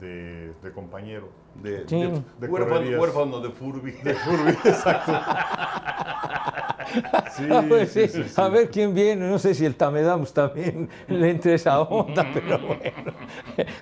[0.00, 1.28] de, de compañero.
[1.54, 2.00] de, Sí.
[2.00, 2.08] de-
[2.40, 3.00] De huérfano, correrías.
[3.00, 3.90] huérfano de Furby.
[4.64, 5.12] Exacto.
[7.36, 8.40] Sí, Ah, pues sí, sí, sí, sí.
[8.40, 9.26] A ver quién viene.
[9.28, 13.12] No sé si el Tamedamus también le entre esa onda, pero bueno.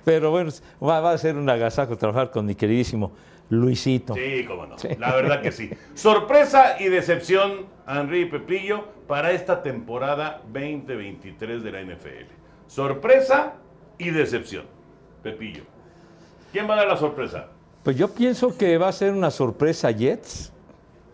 [0.05, 3.11] Pero bueno, va, va a ser un agasajo trabajar con mi queridísimo
[3.49, 4.13] Luisito.
[4.13, 4.75] Sí, cómo no.
[4.99, 5.69] La verdad que sí.
[5.93, 12.31] Sorpresa y decepción, Henry y Pepillo, para esta temporada 2023 de la NFL.
[12.67, 13.55] Sorpresa
[13.97, 14.65] y decepción.
[15.21, 15.63] Pepillo.
[16.51, 17.47] ¿Quién va a dar la sorpresa?
[17.83, 20.51] Pues yo pienso que va a ser una sorpresa Jets.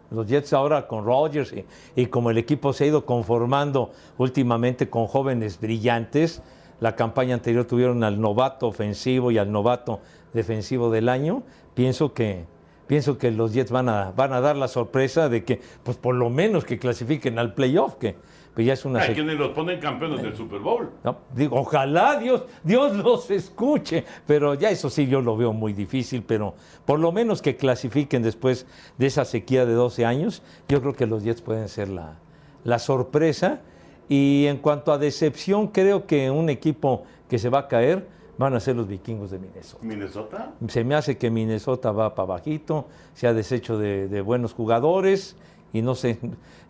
[0.09, 1.53] Los Jets ahora con Rodgers
[1.95, 6.41] y, como el equipo se ha ido conformando últimamente con jóvenes brillantes.
[6.79, 9.99] La campaña anterior tuvieron al novato ofensivo y al novato
[10.33, 11.43] defensivo del año.
[11.73, 12.45] Pienso que,
[12.87, 16.15] pienso que los Jets van a, van a dar la sorpresa de que, pues por
[16.15, 18.15] lo menos que clasifiquen al playoff, que
[18.57, 19.01] pues ya es una...
[19.01, 20.89] Hay quienes los ponen campeones del Super Bowl.
[21.03, 25.73] no, digo, ojalá Dios, Dios los escuche, pero ya eso sí yo lo veo muy
[25.73, 28.65] difícil, pero por lo menos que clasifiquen después
[28.97, 32.17] de esa sequía de 12 años, yo creo que los Jets pueden ser la,
[32.63, 33.61] la sorpresa.
[34.09, 38.07] Y en cuanto a decepción, creo que un equipo que se va a caer
[38.39, 39.85] van a ser los vikingos de Minnesota.
[39.85, 40.53] ¿Minnesota?
[40.67, 45.35] Se me hace que Minnesota va para bajito, se ha deshecho de, de buenos jugadores
[45.77, 46.19] y no sé,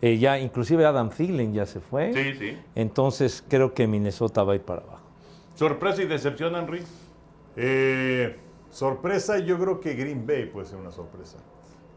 [0.02, 2.14] eh, ya inclusive Adam Thielen ya se fue.
[2.14, 2.58] Sí, sí.
[2.76, 5.04] Entonces creo que Minnesota va a ir para abajo.
[5.56, 6.84] ¿Sorpresa y decepción, Henry?
[7.56, 8.38] Eh,
[8.70, 11.38] sorpresa, yo creo que Green Bay puede ser una sorpresa.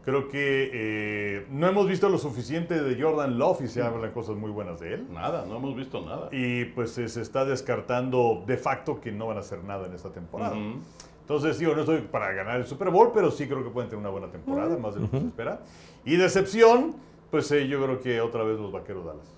[0.03, 4.35] Creo que eh, no hemos visto lo suficiente de Jordan Love y se hablan cosas
[4.35, 5.07] muy buenas de él.
[5.13, 6.29] Nada, no hemos visto nada.
[6.31, 9.93] Y pues eh, se está descartando de facto que no van a hacer nada en
[9.93, 10.55] esta temporada.
[10.55, 10.79] Ujú.
[11.21, 14.01] Entonces, digo, no estoy para ganar el Super Bowl, pero sí creo que pueden tener
[14.01, 15.61] una buena temporada, más de lo que se espera.
[16.05, 16.95] Y decepción,
[17.29, 19.33] pues eh, yo creo que otra vez los Vaqueros Dallas.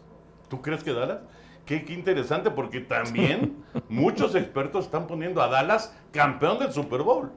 [0.49, 1.19] ¿Tú crees que Dallas?
[1.65, 7.31] Qué, qué interesante, porque también muchos expertos están poniendo a Dallas campeón del Super Bowl.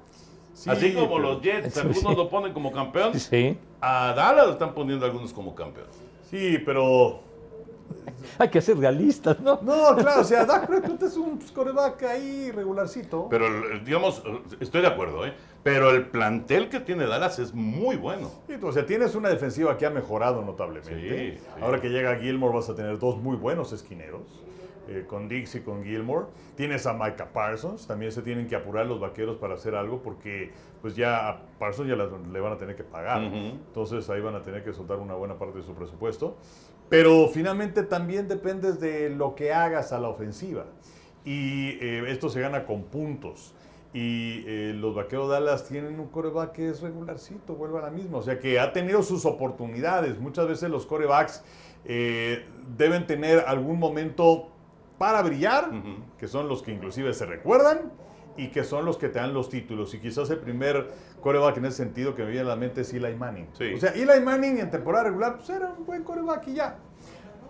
[0.52, 1.80] Sí, Así como los Jets, Sí.
[1.80, 5.86] algunos lo ponen como campeón, Sí, a Dallas lo están poniendo algunos como campeón.
[6.30, 7.20] Sí, pero...
[8.38, 9.58] hay que ser realistas, ¿no?
[9.62, 13.28] No, claro, o sea, Dak Prescott es un coreback ahí regularcito.
[13.30, 14.22] Pero, el- digamos,
[14.60, 15.32] estoy de acuerdo, ¿eh?
[15.62, 18.30] Pero el plantel que tiene Dallas es muy bueno.
[18.46, 21.36] Sí, o sea, tienes una defensiva que ha mejorado notablemente.
[21.36, 21.60] Sí, sí.
[21.60, 24.22] Ahora que llega Gilmore vas a tener dos muy buenos esquineros,
[24.88, 26.26] eh, con Dix y con Gilmore.
[26.54, 30.52] Tienes a Micah Parsons, también se tienen que apurar los vaqueros para hacer algo porque
[30.80, 33.20] pues ya a Parsons ya la- le van a tener que pagar.
[33.22, 36.36] Entonces ahí van a tener que soltar una buena parte de su presupuesto.
[36.88, 40.66] Pero finalmente también dependes de lo que hagas a la ofensiva.
[41.24, 43.54] Y eh, esto se gana con puntos.
[43.92, 47.90] Y eh, los vaqueros de Dallas tienen un coreback que es regularcito, vuelve a la
[47.90, 48.18] misma.
[48.18, 50.18] O sea que ha tenido sus oportunidades.
[50.18, 51.42] Muchas veces los corebacks
[51.84, 52.44] eh,
[52.76, 54.48] deben tener algún momento
[54.98, 55.70] para brillar,
[56.18, 57.92] que son los que inclusive se recuerdan
[58.36, 59.94] y que son los que te dan los títulos.
[59.94, 62.92] Y quizás el primer coreback en ese sentido que me viene a la mente es
[62.92, 63.48] Eli Manning.
[63.52, 63.74] Sí.
[63.74, 66.78] O sea, Eli Manning en temporada regular pues era un buen coreback y ya.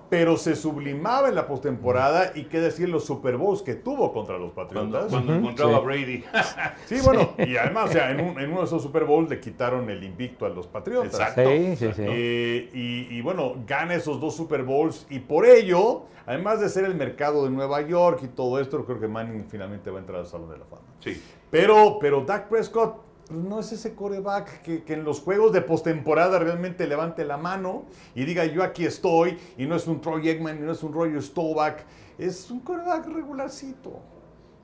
[0.08, 4.38] Pero se sublimaba en la postemporada y qué decir los Super Bowls que tuvo contra
[4.38, 5.10] los Cuando, Patriotas.
[5.10, 5.76] cuando encontraba sí.
[5.76, 6.24] a Brady.
[6.86, 9.40] Sí, bueno, y además, o sea, en, un- en uno de esos Super Bowls le
[9.40, 11.12] quitaron el invicto a los Patriotas.
[11.18, 11.42] Exacto.
[11.50, 12.02] Sí, sí, sí.
[12.06, 16.84] Eh, y, y bueno, gana esos dos Super Bowls y por ello, además de ser
[16.84, 20.20] el mercado de Nueva York y todo esto, creo que Manning finalmente va a entrar
[20.20, 20.82] al Salón de la Fama.
[21.00, 21.20] Sí.
[21.50, 25.60] Pero, pero Dak Prescott pues, no es ese coreback que, que en los juegos de
[25.62, 27.84] postemporada realmente levante la mano
[28.14, 30.92] y diga yo aquí estoy y no es un Troy Aikman y no es un
[30.92, 31.78] Roger Staubach,
[32.18, 34.00] es un coreback regularcito.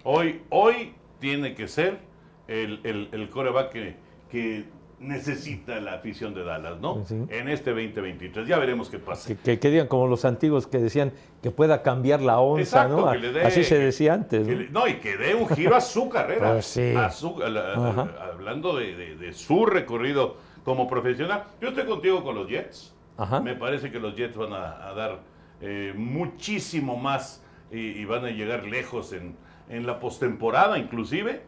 [0.05, 2.01] Hoy, hoy tiene que ser
[2.49, 3.97] el, el, el coreback que,
[4.31, 4.65] que
[5.03, 7.05] necesita la afición de Dallas, ¿no?
[7.07, 7.17] Sí.
[7.29, 8.47] En este 2023.
[8.47, 9.29] Ya veremos qué pasa.
[9.29, 11.13] Que, que, que digan como los antiguos que decían
[11.43, 13.33] que pueda cambiar la onza, Exacto, ¿no?
[13.33, 14.47] dé- Así se decía antes.
[14.47, 14.55] ¿no?
[14.55, 16.53] le- no, y que dé un giro a su carrera.
[16.53, 16.95] Pues sí.
[16.97, 21.45] A su- a la- a- hablando de, de- de su recorrido como profesional.
[21.61, 22.95] Yo estoy contigo con los Jets.
[23.17, 23.41] Ajá.
[23.41, 25.21] Me parece que los Jets van a, a dar
[25.61, 29.37] eh, muchísimo más y, y van a llegar lejos en,
[29.69, 31.43] en la postemporada inclusive.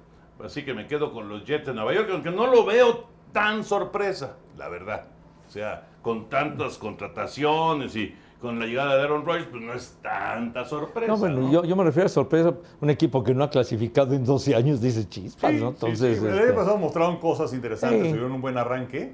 [0.45, 3.63] Así que me quedo con los Jets de Nueva York, aunque no lo veo tan
[3.65, 5.05] sorpresa, la verdad.
[5.47, 9.99] O sea, con tantas contrataciones y con la llegada de Aaron Rodgers, pues no es
[10.03, 11.11] tanta sorpresa.
[11.13, 11.53] No, bueno, ¿no?
[11.53, 14.81] Yo, yo me refiero a sorpresa, un equipo que no ha clasificado en 12 años,
[14.81, 15.69] dice chispas, Sí, ¿no?
[15.71, 16.25] sí, Entonces, sí.
[16.27, 18.09] El este, año pasado mostraron cosas interesantes, Sí.
[18.09, 19.13] tuvieron un buen arranque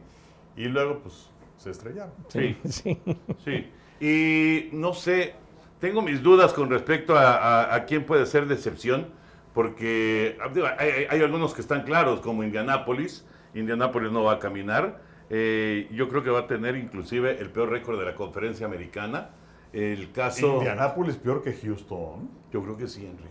[0.56, 2.12] y luego pues se estrellaron.
[2.28, 2.56] Sí.
[2.68, 2.98] sí.
[3.44, 3.70] Sí,
[4.04, 5.35] y no sé,
[5.78, 9.09] tengo mis dudas con respecto a, a- a quién puede ser decepción,
[9.54, 13.26] porque digo, hay- hay algunos que están claros, como Indianápolis.
[13.54, 15.00] Indianápolis no va a caminar.
[15.28, 19.30] Eh, yo creo que va a tener inclusive el peor récord de la conferencia americana.
[19.72, 20.56] El caso...
[20.56, 22.28] Indianápolis peor que Houston.
[22.52, 23.30] Yo creo que sí, Henry.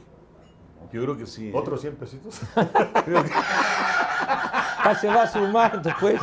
[0.94, 1.50] Yo creo que sí.
[1.50, 1.52] ¿eh?
[1.54, 2.42] Otros 100 pesitos.
[4.82, 6.20] Ah, se va a sumar después.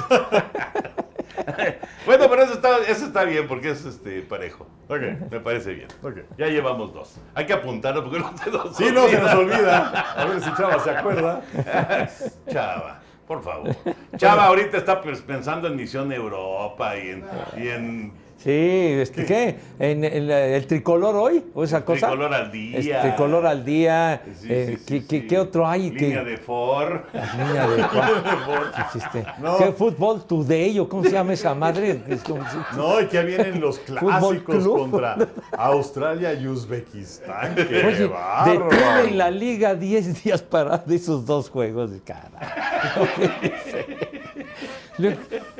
[2.07, 4.67] Bueno, pero eso está, eso está bien porque es este parejo.
[4.89, 5.31] ok.
[5.31, 5.89] Me parece bien.
[6.03, 6.19] Ok.
[6.39, 7.17] Ya llevamos dos.
[7.35, 9.89] Hay que apuntarlo porque no te nos Sí, no, se nos olvida.
[9.89, 11.43] A ver si Chava se acuerda.
[12.51, 13.75] Chava, por favor.
[14.17, 17.25] Chava ahorita está pues, pensando en Misión Europa y en,
[17.57, 19.57] y en Sí, este, ¿qué?
[19.79, 21.45] ¿En, en la- el tricolor hoy?
[21.55, 22.09] ¿O esa cosa?
[22.09, 22.79] Tricolor al día.
[22.79, 24.23] Es tricolor al día.
[24.41, 25.27] Sí, eh, sí, sí, ¿qué, qué- sí.
[25.27, 25.91] qué otro hay?
[25.91, 27.01] Línea ¿Qué- de Ford.
[27.13, 28.73] Niña de cuál?
[28.85, 29.25] Existe.
[29.41, 29.57] No.
[29.59, 32.03] ¿Qué fútbol today o cómo se llama esa madre?
[32.09, 34.79] Es como si- No, y que vienen los Fútbol clásicos club.
[34.79, 35.17] contra
[35.57, 37.55] Australia y Uzbekistán.
[37.55, 38.69] ¡Qué Oye, bárbaro!
[38.71, 41.91] detienen la liga 10 días para de esos dos juegos.
[42.05, 43.07] Carajo.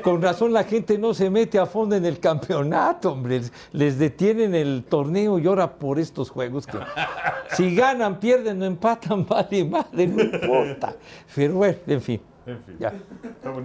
[0.01, 3.41] Con razón la gente no se mete a fondo en el campeonato, hombre.
[3.71, 6.77] Les, detienen el torneo y ahora por estos juegos que
[7.55, 10.95] si ganan, pierden o empatan, vale madre, no importa.
[11.35, 12.21] Pero bueno, en fin.
[12.45, 12.77] En fin.
[12.79, 12.93] Ya.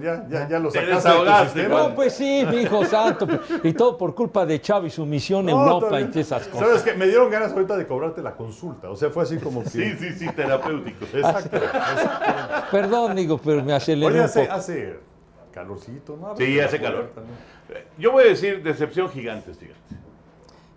[0.03, 1.69] Ya, ya, ya lo Te sacaste.
[1.69, 3.29] No, pues sí, mi hijo santo.
[3.63, 6.67] Y todo por culpa de Chavo y su misión No, Europa todavía- y esas cosas.
[6.67, 6.95] ¿Sabes qué?
[6.95, 8.91] Me dieron ganas ahorita de cobrarte la consulta.
[8.91, 9.71] O sea, fue así como que.
[9.71, 11.05] Sí, sí, sí, terapéutico.
[11.15, 11.61] Exacto.
[12.73, 14.53] Perdón, digo, pero me aceleré Oye, un poco.
[14.53, 14.99] hace
[15.53, 16.37] calorcito, ¿no?
[16.37, 17.11] Sí, hace calor.
[17.99, 19.79] Yo voy a decir decepción gigantes, fíjate.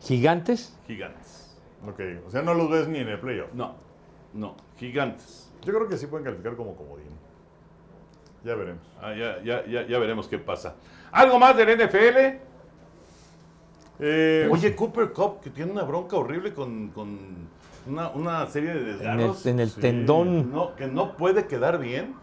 [0.01, 0.77] ¿Gigantes?
[0.87, 1.57] Gigantes.
[1.87, 3.51] Ok, o sea, no los ves ni en el playoff.
[3.53, 3.75] No,
[4.33, 5.51] no, gigantes.
[5.63, 7.05] Yo creo que sí pueden calificar como comodín.
[8.43, 8.83] Ya veremos.
[9.01, 10.75] Ah, ya, ya, ya, ya veremos qué pasa.
[11.11, 12.39] ¿Algo más del NFL?
[13.99, 17.17] Eh, Oye, Cooper Cup, que tiene una bronca horrible con, con
[17.87, 19.45] una, una serie de En el, desgarros.
[19.45, 19.81] en el sí.
[19.81, 20.51] tendón.
[20.51, 22.13] No, que no puede quedar bien.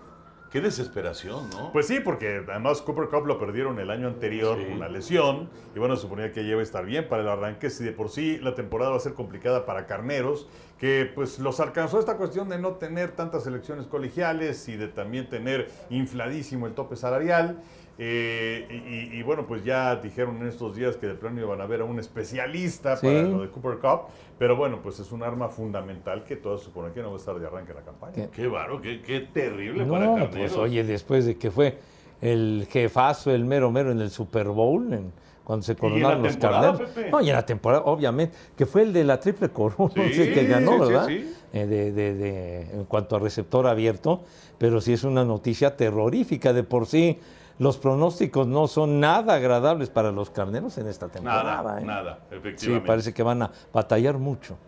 [0.52, 1.72] Qué desesperación, ¿no?
[1.72, 4.64] Pues sí, porque además Cooper Cup lo perdieron el año anterior Sí.
[4.66, 5.48] con una lesión.
[5.74, 7.70] Y bueno, suponía que ya iba a estar bien para el arranque.
[7.70, 10.46] Si de por sí la temporada va a ser complicada para Carneros,
[10.78, 15.28] que pues los alcanzó esta cuestión de no tener tantas elecciones colegiales y de también
[15.30, 17.56] tener infladísimo el tope salarial.
[17.98, 18.66] Eh,
[19.12, 21.83] y, y- bueno, pues ya dijeron en estos días que de plano iban a ver
[21.83, 23.07] a un especialista Sí.
[23.07, 24.09] para lo de Cooper Cup.
[24.38, 27.18] Pero bueno, pues es un arma fundamental que todo se supone que no va a
[27.18, 28.12] estar de arranque en la campaña.
[28.14, 28.28] ¿Qué?
[28.31, 30.37] Qué baro, qué, qué terrible para No, Carneros.
[30.37, 31.78] pues oye, después de que fue
[32.20, 35.12] el jefazo, el mero mero en el Super Bowl, en-
[35.44, 36.81] cuando se en la coronaron los carneros.
[36.92, 37.11] Pepe?
[37.11, 40.46] No, y en la temporada, obviamente, que fue el de la triple corona, Sí, que
[40.46, 41.07] ganó, sí, sí, ¿verdad?
[41.09, 41.35] sí.
[41.52, 44.22] Eh, de, de- de- en cuanto a receptor abierto,
[44.57, 46.52] pero sí es una noticia terrorífica.
[46.55, 47.18] De por sí,
[47.62, 51.62] los pronósticos no son nada agradables para los carneros en esta temporada.
[51.62, 51.85] Nada, ¿eh?
[51.85, 52.87] nada, Sí, efectivamente.
[52.88, 54.59] parece que van a batallar mucho.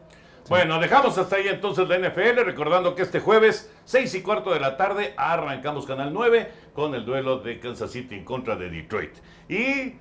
[0.48, 4.60] Bueno, dejamos hasta ahí entonces la NFL, recordando que este jueves, 6 y cuarto de
[4.60, 9.14] la tarde, arrancamos Canal 9 con el duelo de Kansas City en contra de Detroit.
[9.48, 9.94] ¿Y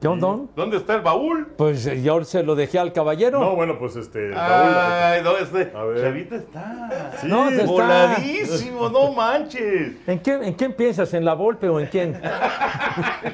[0.00, 0.38] ¿Qué onda?
[0.54, 1.48] dónde está el baúl?
[1.56, 3.40] Pues eh, yo se lo dejé al caballero.
[3.40, 4.30] No, bueno, pues este.
[4.36, 5.76] Ay, ¿dónde está?
[5.80, 6.00] A ver.
[6.02, 7.12] Chavita está.
[7.20, 9.94] Sí, No, se está- Voladísimo, no manches.
[10.06, 11.12] ¿En, qué, ¿En quién piensas?
[11.14, 12.20] ¿En la Volpe o en quién?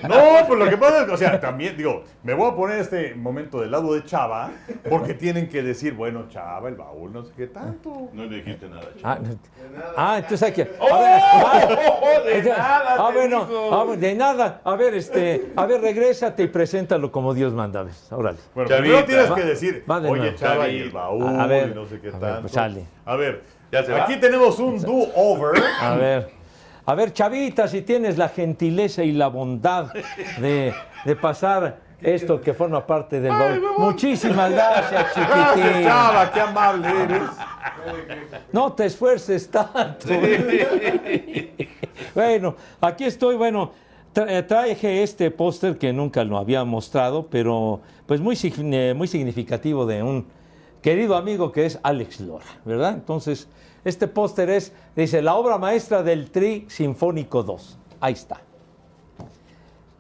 [0.09, 2.79] No, pues lo que pasa es que, o sea, también, digo, me voy a poner
[2.81, 4.51] este momento del lado de Chava,
[4.91, 8.09] porque tienen que decir, bueno, Chava, el baúl, no sé qué tanto.
[8.13, 9.01] No le dijiste nada, chico.
[9.09, 9.19] Ah,
[9.97, 10.71] ah, entonces hay que.
[10.79, 10.95] ¡Oh!
[10.95, 13.75] A ver, ah, de nada, ah, te bueno, digo.
[13.93, 14.61] ah, de nada.
[14.65, 17.81] A ver, este, a ver, regrésate preséntalo como Dios manda.
[17.81, 18.39] A ver, órale.
[18.55, 18.83] Bueno, Chavita.
[18.85, 20.35] primero tienes que decir, va oye.
[20.37, 22.41] Chava, y el baúl, A ver, y no sé qué a ver, tanto.
[22.43, 22.85] pues sale.
[23.05, 24.05] A ver, ¿Ya se va?
[24.05, 25.61] aquí tenemos un do-over.
[25.81, 26.31] A ver.
[26.87, 29.93] A ver, Chavita, si tienes la gentileza y la bondad
[30.39, 30.73] de,
[31.05, 33.63] de pasar esto que forma parte del baúl.
[33.79, 35.83] Muchísimas gracias, Gracias, chiquitín.
[35.85, 37.23] Chava, qué amable eres.
[38.53, 40.07] No te esfuerces tanto.
[42.15, 43.73] bueno, aquí estoy, bueno,
[44.15, 50.03] traje este póster que nunca lo había mostrado, pero pues muy, eh, muy significativo de
[50.03, 50.27] un
[50.81, 52.95] querido amigo que es Alex Lora, ¿verdad?
[52.95, 53.49] Entonces,
[53.85, 57.79] este póster es, dice, la obra maestra del Tri Sinfónico 2.
[58.01, 58.41] Ahí está.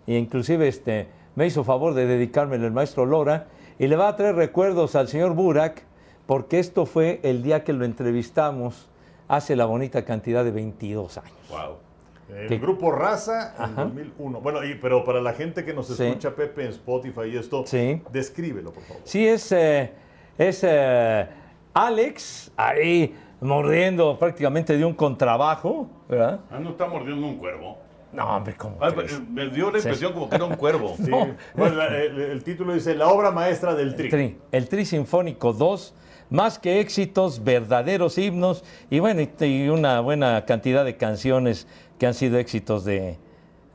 [0.06, 3.46] Y inclusive este, me hizo favor de dedicármelo el maestro Lora
[3.78, 5.82] y le va a traer recuerdos al señor Burak
[6.26, 8.88] porque esto fue el día que lo entrevistamos
[9.28, 11.32] hace la bonita cantidad de 22 años.
[11.50, 11.83] Wow.
[12.28, 13.84] El grupo Raza en Ajá.
[13.84, 14.40] 2001.
[14.40, 16.02] Bueno, y, pero para la gente que nos Sí.
[16.04, 18.00] escucha, Pepe, en Spotify y esto, Sí.
[18.10, 19.02] descríbelo, por favor.
[19.04, 19.92] Sí, es, eh,
[20.38, 21.26] es eh,
[21.74, 26.40] Alex ahí mordiendo prácticamente de un contrabajo, ¿verdad?
[26.50, 27.78] Ah, no está mordiendo un cuervo.
[28.12, 29.20] No, hombre, ¿cómo Ah, crees?
[29.28, 30.94] me dio la impresión como que era un cuervo.
[30.96, 31.10] Sí.
[31.56, 34.08] Bueno, la- el, el título dice La obra maestra del tri.
[34.08, 35.94] Tri, el Tri Sinfónico 2,
[36.30, 41.66] más que éxitos, verdaderos himnos y bueno, y, y una buena cantidad de canciones
[41.98, 43.16] que han sido éxitos de,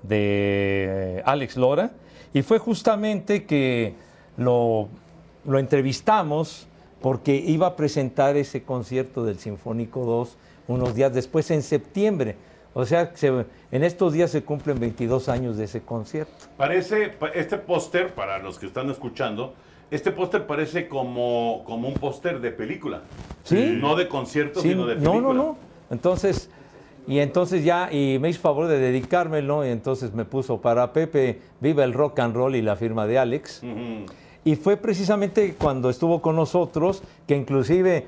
[0.04, 1.92] de Alex Lora.
[2.34, 3.94] Y fue justamente que
[4.38, 4.88] lo,
[5.46, 6.68] lo entrevistamos
[7.02, 12.36] porque iba a presentar ese concierto del Sinfónico 2 unos días después, en septiembre.
[12.76, 16.32] O sea, se- en estos días se cumplen 22 años de ese concierto.
[16.58, 19.56] Parece, pa- este póster, para los que están escuchando,
[19.90, 23.02] este póster parece como, como un póster de película.
[23.44, 23.78] Sí.
[23.82, 25.34] No de concierto, Sí, sino de no, película.
[25.34, 25.58] no, no.
[25.90, 26.52] Entonces,
[27.10, 31.42] y entonces ya, y me hizo favor de dedicármelo, y entonces me puso para Pepe,
[31.60, 33.64] viva el rock and roll y la firma de Alex.
[34.46, 38.06] Y fue precisamente cuando estuvo con nosotros, que inclusive,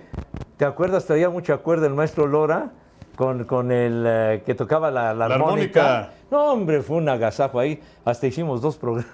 [0.57, 1.05] ¿te acuerdas?
[1.05, 2.73] Traía mucha cuerda el maestro Lora,
[3.21, 5.97] con, con el eh, que tocaba la, la La armónica.
[5.99, 6.13] armónica.
[6.31, 7.79] No, hombre, fue un agasajo ahí.
[8.03, 9.13] Hasta hicimos dos programas.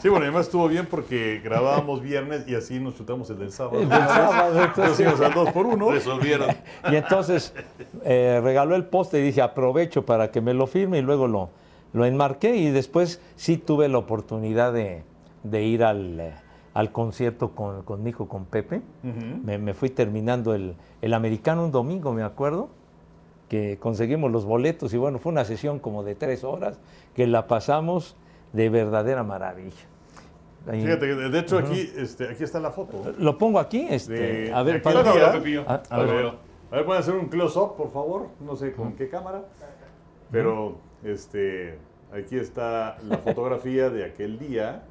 [0.00, 3.80] Sí, bueno, además estuvo bien porque grabábamos viernes y así nos chutamos el del sábado.
[3.82, 5.90] El del sábado, entonces- hicimos al dos por uno.
[5.90, 6.48] Resolvieron.
[6.90, 7.52] Y entonces
[8.02, 11.50] eh, regaló el poste y dije, aprovecho para que me lo firme y luego lo,
[11.92, 15.02] lo enmarqué y después sí tuve la oportunidad de,
[15.42, 16.32] de ir al, eh,
[16.72, 18.80] al concierto con, con mi hijo, con Pepe.
[19.02, 22.70] me, me fui terminando el, el americano un domingo, me acuerdo,
[23.52, 26.80] que conseguimos los boletos y bueno, fue una sesión como de tres horas
[27.14, 28.16] que la pasamos
[28.54, 29.76] de verdadera maravilla.
[30.66, 33.12] Ahí- Fíjate, que de hecho aquí, este, aquí está la foto.
[33.18, 34.14] Lo pongo aquí, este,
[34.46, 35.00] De- a ver, para-.
[35.68, 36.26] Ah, a ver.
[36.70, 38.28] A ver, pueden hacer un close-up, por favor.
[38.40, 39.44] No sé con qué cámara.
[40.30, 41.76] Pero este,
[42.10, 44.84] aquí está la fotografía de aquel día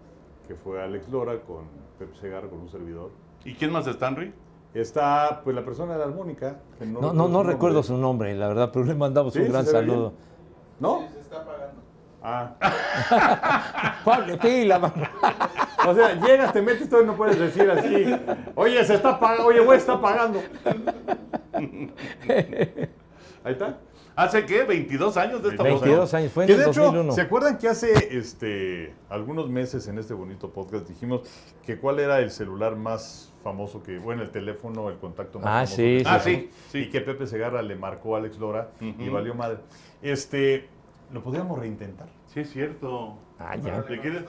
[0.48, 1.64] que fue Alex Lora con
[1.98, 3.10] Pepe Segarra, con un servidor.
[3.44, 4.32] ¿Y quién más está, Henry?
[4.74, 6.58] Está pues la persona de la armónica.
[6.80, 9.52] que no, no, no recuerdo su nombre, la verdad, pero le mandamos Sí, un sí
[9.52, 9.76] gran bien.
[9.76, 10.14] saludo.
[10.80, 11.08] ¿No?
[11.14, 11.82] se está pagando.
[12.24, 12.56] Ah.
[14.06, 14.94] Ponle pila, mano.
[15.88, 18.16] O sea, llegas, te metes todo y no puedes decir así.
[18.54, 19.48] Oye, se está pagando.
[19.48, 20.40] Oye, güey, está pagando.
[23.44, 23.78] Ahí está.
[24.22, 24.68] ¿Hace qué?
[24.68, 26.18] ¿22 años de esta 22 foto?
[26.18, 27.14] años, fue en Que el de hecho, 2001.
[27.14, 31.22] ¿se acuerdan que hace este, algunos meses en este bonito podcast dijimos
[31.66, 35.52] que cuál era el celular más famoso que, bueno, el teléfono, el contacto más Ah,
[35.66, 36.78] famoso sí, que sí, Ah, sí, sí.
[36.80, 39.58] Y que Pepe Segarra le marcó a Alex Lora y valió madre.
[40.02, 40.70] Este,
[41.12, 42.08] ¿lo podríamos reintentar?
[42.28, 43.18] Sí, es cierto.
[43.40, 43.84] Ah, ya.
[43.90, 44.24] ¿Le quieres?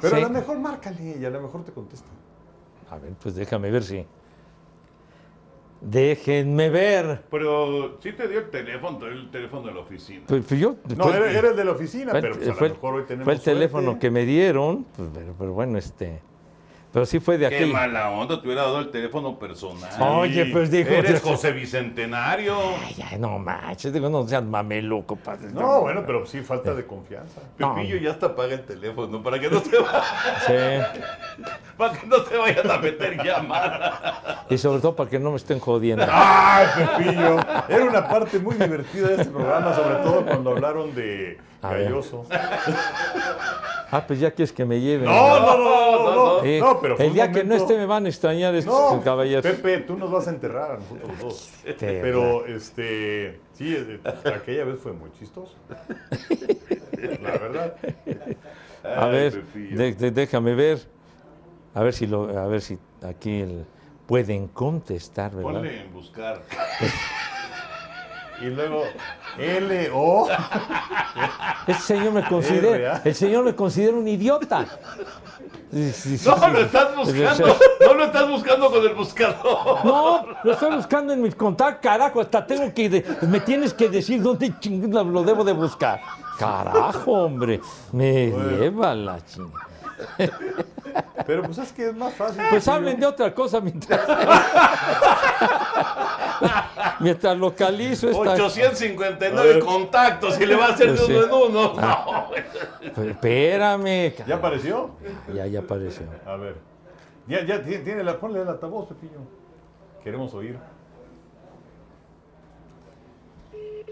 [0.00, 0.22] Pero Sí.
[0.22, 2.08] a lo mejor márcale y a lo mejor te contesta.
[2.90, 4.06] A ver, pues déjame ver si.
[5.80, 7.22] Déjenme ver.
[7.30, 10.24] Pero sí te dio el teléfono, el teléfono de la oficina.
[10.26, 12.54] Pues, pues yo, No, fue- era, era el de la oficina, fue, pero pues, a
[12.54, 14.00] fue- lo mejor hoy tenemos fue el teléfono suerte.
[14.00, 16.20] que me dieron, pues, pero, pero bueno, este.
[16.92, 17.72] Pero sí fue de Qué aquel.
[17.72, 19.90] mala onda, te hubiera dado el teléfono personal.
[20.00, 20.90] Oye, pues dijo.
[20.90, 22.56] Eres José Bicentenario.
[22.84, 25.50] Ay, ay, no manches, digo, no seas mameluco, padre.
[25.52, 27.42] No, bueno, pero sí falta de confianza.
[27.58, 27.76] No.
[27.76, 30.02] Pepillo ya hasta paga el teléfono para que no se, va-
[30.46, 31.42] Sí.
[31.76, 33.94] para que no se vayan a meter llamadas.
[34.50, 36.04] Y sobre todo para que no me estén jodiendo.
[36.10, 37.38] ¡Ay, Pepillo!
[37.68, 41.84] Era una parte muy divertida de este programa, sobre todo cuando hablaron de A ver.
[41.84, 42.24] Galloso.
[43.92, 45.06] Ah, pues ya quieres que me lleven.
[45.06, 47.86] No, no, no, no, no, Eh, no, pero fue el día que no esté me
[47.86, 49.42] van a extrañar estos No, caballeros.
[49.44, 51.50] Pepe, tú nos vas a enterrar a nosotros dos.
[51.64, 53.98] Este, Pero, este, sí, eh,
[54.32, 55.56] aquella vez fue muy chistoso.
[57.20, 57.74] La verdad.
[58.84, 59.76] A Ay, ver, Pepillo.
[59.76, 60.78] de- de- déjame ver.
[61.74, 63.64] A ver si lo, a ver si aquí el-
[64.06, 65.50] pueden contestar, ¿verdad?
[65.52, 66.42] Ponle en buscar.
[68.40, 68.84] Y luego,
[69.38, 70.28] L, O.
[71.66, 74.64] Ese señor me R, considera, el señor me considera un idiota.
[75.72, 76.50] Sí, sí, sí, No sí.
[76.50, 77.46] lo estás buscando,
[77.86, 79.84] no lo estás buscando con el buscador.
[79.84, 83.88] No, lo estoy buscando en mis contactos, carajo, hasta tengo que, de- me tienes que
[83.88, 86.00] decir dónde chingada lo debo de buscar.
[86.38, 87.60] Carajo, hombre,
[87.92, 89.66] me lleva la chingada.
[91.26, 92.42] Pero pues es que es más fácil.
[92.50, 94.00] Pues hablen de otra cosa mientras,
[97.00, 98.32] mientras localizo esta...
[98.34, 99.58] 859 A ver.
[99.64, 101.12] contactos y le va a hacer de sí.
[101.12, 101.74] uno en uno.
[101.74, 102.30] No.
[102.94, 104.14] Pues, Espérame.
[104.26, 104.90] ¿Ya apareció?
[105.34, 106.06] Ya, ya apareció.
[106.26, 106.56] A ver.
[107.26, 109.20] Ya, ya, tiene, la, ponle el altavoz, Pepillo.
[110.02, 110.58] Queremos oír.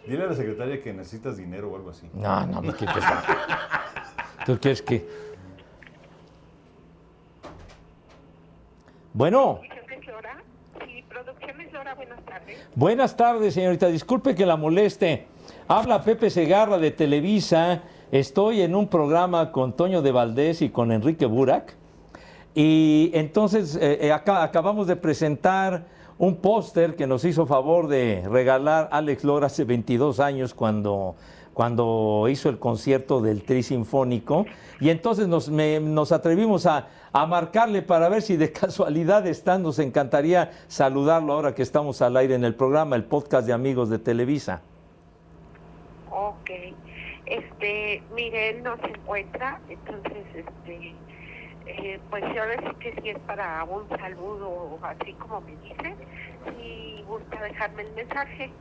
[0.06, 2.08] Dile a la secretaria que necesitas dinero o algo así.
[2.14, 3.04] No, no me quites.
[4.46, 5.28] ¿Tú quieres que...?
[9.12, 9.60] Bueno,
[11.78, 12.58] Buenas tardes.
[12.74, 13.86] buenas tardes, señorita.
[13.86, 15.26] Disculpe que la moleste.
[15.68, 17.82] Habla Pepe Segarra de Televisa.
[18.10, 21.76] Estoy en un programa con Toño de Valdés y con Enrique Burak.
[22.52, 25.84] Y entonces eh, eh, acabamos de presentar
[26.18, 31.14] un póster que nos hizo favor de regalar Alex Lora hace 22 años cuando,
[31.58, 34.46] cuando hizo el concierto del Tri Sinfónico.
[34.78, 36.86] Y entonces nos, me- nos atrevimos a,
[37.26, 39.58] marcarle para ver si de casualidad está.
[39.58, 43.90] Nos encantaría saludarlo ahora que estamos al aire en el programa, el podcast de amigos
[43.90, 44.62] de Televisa.
[46.12, 46.48] Ok.
[47.26, 50.94] Este, mire, él no se encuentra, entonces, este,
[51.66, 55.96] eh, pues ahora sí que si es para un saludo, así como me dice,
[56.56, 58.52] si gusta dejarme el mensaje.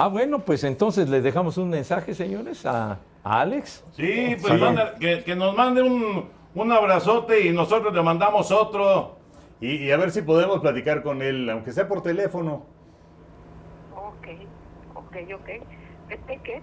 [0.00, 3.84] Ah, bueno, pues entonces le dejamos un mensaje, señores, a, a Alex.
[3.96, 4.60] Sí, pues Sí.
[4.60, 9.16] manda- que, que nos mande un, un abrazote y nosotros le mandamos otro.
[9.60, 12.64] Y, y a ver si podemos platicar con él, aunque sea por teléfono.
[13.96, 14.28] Ok,
[14.94, 15.48] ok, ok.
[16.10, 16.62] ¿Este qué?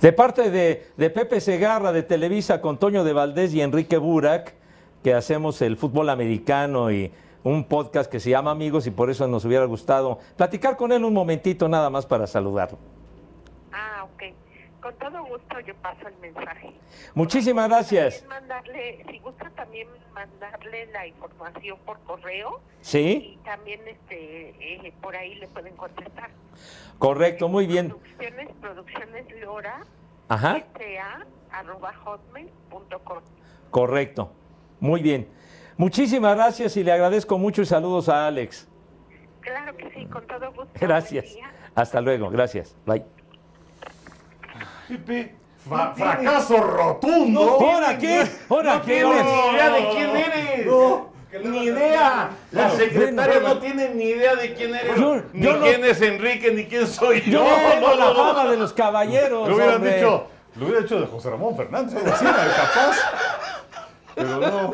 [0.00, 4.54] De parte de, de Pepe Segarra de Televisa con Toño de Valdés y Enrique Burak,
[5.02, 7.10] que hacemos el fútbol americano y
[7.46, 11.04] un podcast que se llama Amigos y por eso nos hubiera gustado platicar con él
[11.04, 12.76] un momentito nada más para saludarlo.
[13.72, 14.34] Ah, ok.
[14.82, 16.72] Con todo gusto yo paso el mensaje.
[17.14, 18.20] Muchísimas gracias.
[18.22, 23.38] También Mandarle, si gusta también mandarle la información por correo ¿Sí?
[23.40, 24.48] y también este
[24.88, 26.30] eh, por ahí le pueden contestar.
[26.98, 27.90] Correcto, muy bien.
[27.90, 29.86] Producciones, producciones Lora,
[30.28, 33.22] Ajá, SA, arroba hotmail.com.
[33.70, 34.32] correcto.
[34.80, 35.28] Muy bien.
[35.76, 38.66] Muchísimas gracias y le agradezco mucho y saludos a Alex.
[39.40, 40.68] Claro que sí, con todo gusto.
[40.80, 41.26] Gracias.
[41.74, 42.74] Hasta luego, gracias.
[42.86, 43.04] Bye.
[45.68, 47.58] Fra- fracaso rotundo.
[47.60, 48.24] ¿Ahora qué?
[48.48, 48.92] ¿Ahora no qué?
[48.94, 50.66] tienes ni idea de quién eres.
[51.44, 52.30] Ni idea.
[52.52, 54.96] La secretaria no tiene ni idea de quién eres.
[54.96, 57.44] Yo- ni no- quién es Enrique, ni quién soy yo.
[57.44, 59.48] Yo no tengo la fama de los caballeros.
[59.48, 59.96] Lo hubieran hombre.
[59.96, 62.96] dicho, lo hubiera hecho de José Ramón Fernández, capaz.
[64.16, 64.72] Pero no.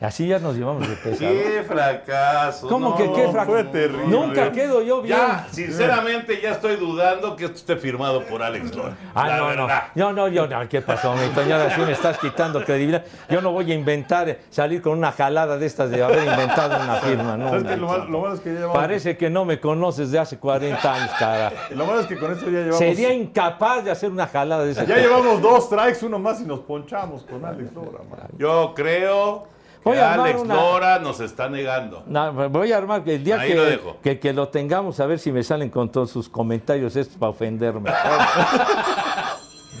[0.00, 1.30] Así ya nos llevamos de pesado.
[1.32, 2.68] Qué fracaso.
[2.68, 2.96] ¿Cómo no.
[2.96, 3.50] que qué fracaso?
[3.52, 4.06] fue terrible.
[4.08, 5.16] Nunca quedo yo bien.
[5.16, 8.96] Ya, sinceramente, ya estoy dudando que esto esté firmado por Alex Lora.
[9.14, 9.82] Ah, La no, verdad.
[9.94, 11.20] no, no, no, yo, no, ¿qué pasó, mi?
[11.52, 13.04] Ahora sí me estás quitando credibilidad.
[13.28, 16.96] Yo no voy a inventar, salir con una jalada de estas de haber inventado una
[16.96, 17.48] firma, no.
[17.50, 17.76] ¿Sabes qué?
[17.76, 18.00] Lo, hombre.
[18.02, 18.76] mal- lo malo es que ya llevamos.
[18.76, 21.52] Parece que no me conoces de hace 40 años, cara.
[21.70, 22.78] Lo malo es que con esto ya llevamos.
[22.78, 26.44] Sería incapaz de hacer una jalada de ese Ya llevamos dos strikes, uno más y
[26.44, 28.20] nos ponchamos con Alex Lora, man.
[28.36, 29.44] Yo creo
[29.82, 32.02] que Voy a armar Alex una- Lora nos está negando.
[32.06, 33.96] No, voy a armar que el día que lo dejo.
[34.02, 37.30] que, que lo tengamos, a ver si me salen con todos sus comentarios estos para
[37.30, 37.90] ofenderme.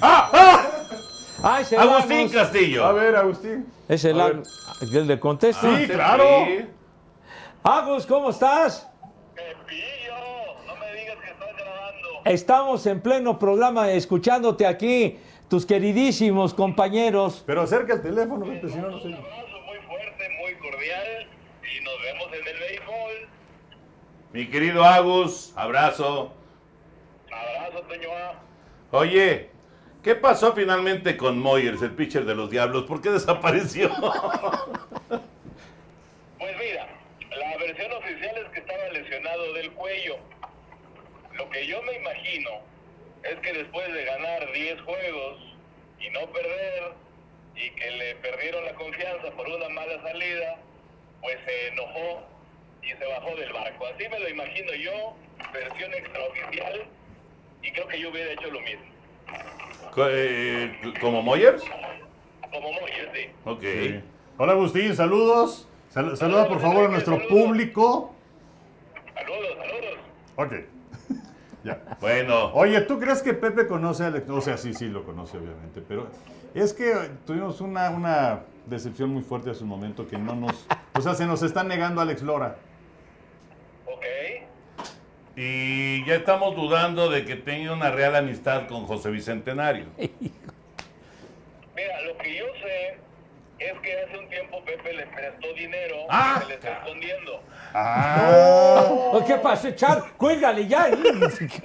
[1.42, 1.58] ¡Ah!
[1.60, 2.32] ese Agustín Lagos.
[2.32, 2.84] Castillo.
[2.86, 3.66] A ver, Agustín.
[3.88, 4.42] Es el
[4.90, 5.66] que le contesto.
[5.76, 6.24] Sí, claro.
[6.46, 6.66] Sí.
[7.62, 8.88] Agus, ¿cómo estás?
[9.34, 10.14] Pepillo,
[10.66, 12.08] no me digas que estás grabando.
[12.30, 15.18] Estamos en pleno programa escuchándote aquí,
[15.48, 17.42] tus queridísimos compañeros.
[17.44, 19.08] Pero acerca el teléfono, Pepe, si no, no sé.
[19.08, 21.26] Un abrazo muy fuerte, muy cordial
[21.64, 23.28] y nos vemos en el béisbol.
[24.32, 26.32] Mi querido Agus, abrazo.
[27.32, 28.96] Abrazo, A.
[28.96, 29.50] Oye,
[30.04, 32.84] ¿qué pasó finalmente con Moyers, el pitcher de los Diablos?
[32.84, 33.90] ¿Por qué desapareció?
[36.38, 36.86] Pues mira,
[37.36, 40.16] la versión oficial es que estaba lesionado del cuello.
[41.40, 42.50] Lo que yo me imagino
[43.24, 45.38] es que después de ganar 10 juegos
[45.98, 46.92] y no perder,
[47.56, 50.56] y que le perdieron la confianza por una mala salida,
[51.22, 52.22] pues se enojó
[52.82, 53.86] y se bajó del barco.
[53.86, 55.16] Así me lo imagino yo,
[55.52, 56.82] versión extraoficial,
[57.62, 58.84] y creo que yo hubiera hecho lo mismo.
[60.10, 61.62] Eh, ¿Como Moyers?
[62.52, 63.30] Como Moyes, sí.
[63.46, 63.62] Ok.
[63.62, 64.00] Sí.
[64.36, 65.66] Hola, Agustín, saludos.
[65.88, 68.14] Sal- saluda, por favor, a nuestro público.
[69.14, 69.98] Saludos, saludos.
[70.36, 70.52] Ok.
[71.64, 71.80] Ya.
[72.00, 74.28] Bueno, Oye, ¿tú crees que Pepe conoce a Alex?
[74.30, 75.82] O sea, sí, sí, lo conoce, obviamente.
[75.86, 76.08] Pero
[76.54, 76.94] es que
[77.26, 80.66] tuvimos una, una decepción muy fuerte hace un momento que no nos.
[80.94, 82.56] O sea, se nos está negando Alex Lora.
[83.86, 84.04] Ok.
[85.36, 89.86] y ya estamos dudando de que tenga una real amistad con José Bicentenario.
[89.98, 92.44] Mira, lo que yo
[93.60, 97.42] es que hace un tiempo Pepe le prestó dinero Ah, y se le está escondiendo.
[97.74, 98.86] Ah.
[98.88, 100.12] Oh, ¿Qué pasa, Char?
[100.16, 100.88] Cuélgale ya,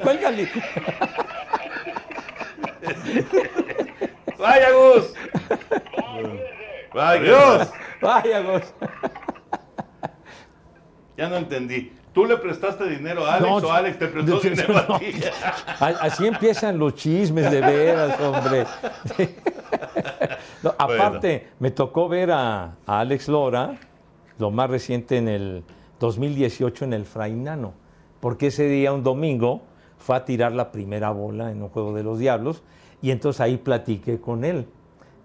[0.01, 0.49] cuélgale.
[4.37, 5.13] ¡Vaya, Gus!
[6.93, 7.21] ¡Vaya!
[7.21, 7.71] Adiós.
[8.01, 8.63] Vaya, Gus.
[11.17, 11.93] Ya no entendí.
[12.13, 15.13] ¿Tú le prestaste dinero a Alex No, o Alex te prestó no, dinero a ti?
[15.79, 18.65] Así empiezan los chismes de veras, hombre.
[20.63, 23.77] No, aparte, me tocó ver a, a Alex Lora,
[24.39, 25.63] lo más reciente en el
[25.99, 27.73] 2018 en el Frainano,
[28.19, 29.61] porque ese día, un domingo,
[29.97, 32.63] fue a tirar la primera bola en un juego de los Diablos
[33.01, 34.67] y entonces ahí platiqué con él.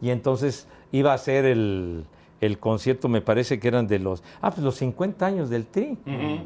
[0.01, 2.05] Y entonces iba a ser el,
[2.41, 5.99] el concierto, me parece que eran de los, ah, pues los 50 años del Tri,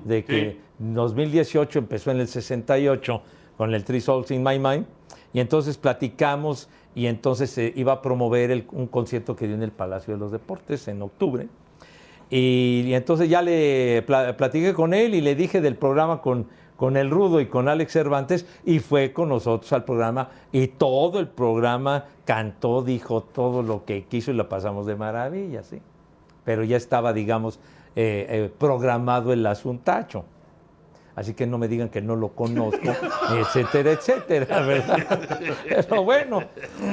[0.05, 0.59] de que sí.
[0.79, 3.23] 2018 empezó en el 68
[3.57, 4.87] con el Three Souls in My Mind,
[5.33, 9.73] y entonces platicamos y entonces se iba a promover un concierto que dio en el
[9.73, 11.49] Palacio de los Deportes en octubre.
[12.31, 16.97] Y, entonces ya le pla- platiqué con él y le dije del programa con, con
[16.97, 21.29] el Rudo y con Alex Cervantes y fue con nosotros al programa y todo el
[21.29, 25.81] programa cantó, dijo todo lo que quiso y lo pasamos de maravilla, ¿sí?
[26.45, 27.59] Pero ya estaba, digamos,
[27.97, 30.25] eh, eh, programado el asuntacho.
[31.17, 32.81] Así que no me digan que no lo conozco,
[33.39, 34.99] etcétera, etcétera, ¿verdad?
[35.89, 36.43] Pero bueno,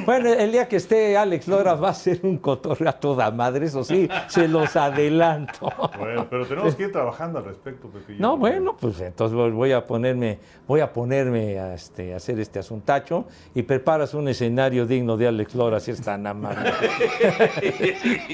[0.06, 3.66] bueno, el día que esté Alex Lora va a ser un cotorreo a toda madre,
[3.66, 5.72] eso sí, se los adelanto.
[5.98, 8.16] Bueno, pero tenemos que ir trabajando al respecto, Pepe.
[8.20, 12.40] No, bueno, pues entonces voy- voy a ponerme, voy a ponerme a, este, a hacer
[12.40, 16.72] este asuntacho y preparas un escenario digno de Alex Lora, si es tan amable.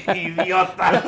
[0.14, 1.02] ¡Idiota!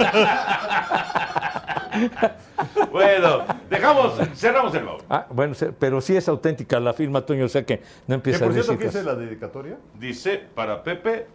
[2.92, 5.02] bueno, dejamos, cerramos el baúl.
[5.08, 8.50] Ah, bueno, pero sí es auténtica la firma, Toño, o sea que no empieza por
[8.50, 9.78] a cierto, decir ¿qué dice la dedicatoria?
[9.98, 11.26] Dice, para Pepe,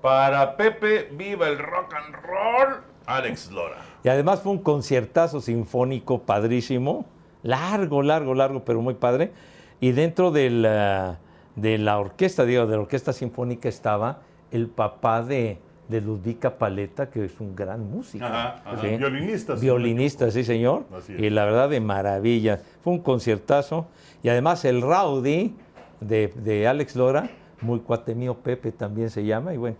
[0.00, 3.78] para Pepe, viva el rock and roll, Alex Lora.
[4.04, 7.06] Y además fue un conciertazo sinfónico padrísimo,
[7.42, 9.32] largo, largo, largo, pero muy padre.
[9.80, 11.18] Y dentro de la,
[11.56, 14.20] de la orquesta, digo, de la orquesta sinfónica estaba
[14.50, 15.58] el papá de,
[15.92, 18.24] de Ludvika Paleta, que es un gran músico.
[18.24, 18.80] Ajá, ajá.
[18.80, 18.96] Sí.
[18.96, 19.54] Violinista.
[19.56, 19.60] sí.
[19.62, 20.84] Violinista, sí, señor.
[20.96, 21.20] Así es.
[21.20, 22.60] Y la verdad, de maravilla.
[22.82, 23.86] Fue un conciertazo.
[24.24, 25.54] Y además, el Rowdy
[26.00, 27.30] de, de Alex Lora,
[27.60, 29.54] muy cuate mío, Pepe también se llama.
[29.54, 29.76] Y bueno,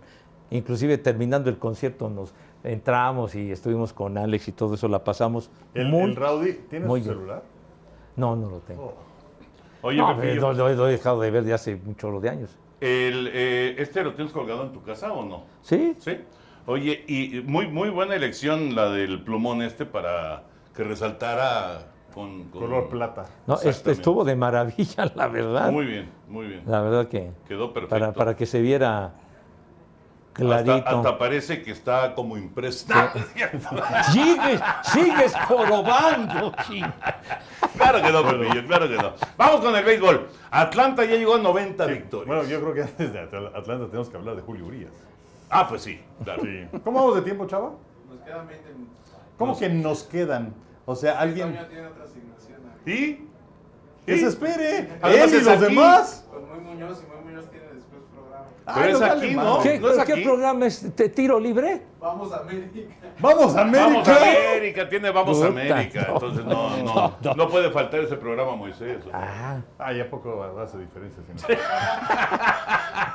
[0.51, 2.33] inclusive terminando el concierto nos
[2.63, 6.03] entramos y estuvimos con Alex y todo eso, la pasamos El, muy.
[6.03, 7.05] el Rowdy, ¿tiene su bien.
[7.05, 7.43] celular?
[8.15, 8.93] No, no lo tengo.
[9.81, 12.55] Oye, no, lo- lo he dejado de ver de hace un chorro de años.
[12.83, 15.45] El, eh, ¿este lo tienes colgado en tu casa o no?
[15.61, 15.95] ¿Sí?
[15.99, 16.17] Sí.
[16.65, 20.43] Oye, y muy, muy buena elección la del plumón este para
[20.75, 22.45] que resaltara con...
[22.49, 23.25] con- Color plata.
[23.47, 25.71] No, este estuvo de maravilla, la verdad.
[25.71, 26.63] Muy bien, muy bien.
[26.65, 27.95] La verdad que Quedó perfecto.
[27.95, 29.13] para, para que se viera
[30.33, 30.73] clarito.
[30.73, 32.35] Hasta, hasta parece que está como
[33.33, 33.67] cierto.
[34.11, 36.53] Sigues, sigues jorobando.
[37.77, 39.13] Claro que no, Pepillo, claro que no.
[39.37, 40.27] Vamos con el béisbol.
[40.51, 42.27] Atlanta ya llegó a 90 Sí, victorias.
[42.27, 44.91] Bueno, yo creo que antes de Atl- Atlanta tenemos que hablar de Julio Urias.
[45.49, 46.41] Ah, pues sí, claro.
[46.43, 46.67] Sí.
[46.83, 47.71] ¿Cómo vamos de tiempo, chava?
[48.09, 48.93] Nos quedan 20 minutos.
[49.37, 50.53] ¿Cómo que nos quedan?
[50.85, 51.53] O sea, alguien...
[51.53, 52.59] Toño tiene otra asignación.
[52.85, 53.27] ¿Y?
[54.05, 54.89] ¡Que se espere!
[55.01, 55.63] Además ¡Él y es los aquí.
[55.63, 56.27] demás!
[56.29, 57.65] Con Muy Muñoz y Muy Muñoz tiene.
[58.65, 59.43] Pero Ay, es no aquí, vale ¿no?
[59.57, 59.71] madre.
[59.73, 60.23] ¿Qué, ¿No es ¿qué aquí?
[60.23, 60.95] programa es?
[60.95, 61.81] ¿Te tiro libre?
[61.99, 62.95] Vamos a América.
[63.19, 63.87] ¡Vamos, América!
[63.89, 64.15] Vamos a
[64.51, 66.05] América, tiene Vamos a América.
[66.07, 67.33] no, Entonces no, no, no, no.
[67.35, 68.99] no puede faltar ese programa, Moisés.
[69.13, 71.21] Ah, Ay, ¿a poco hace diferencia?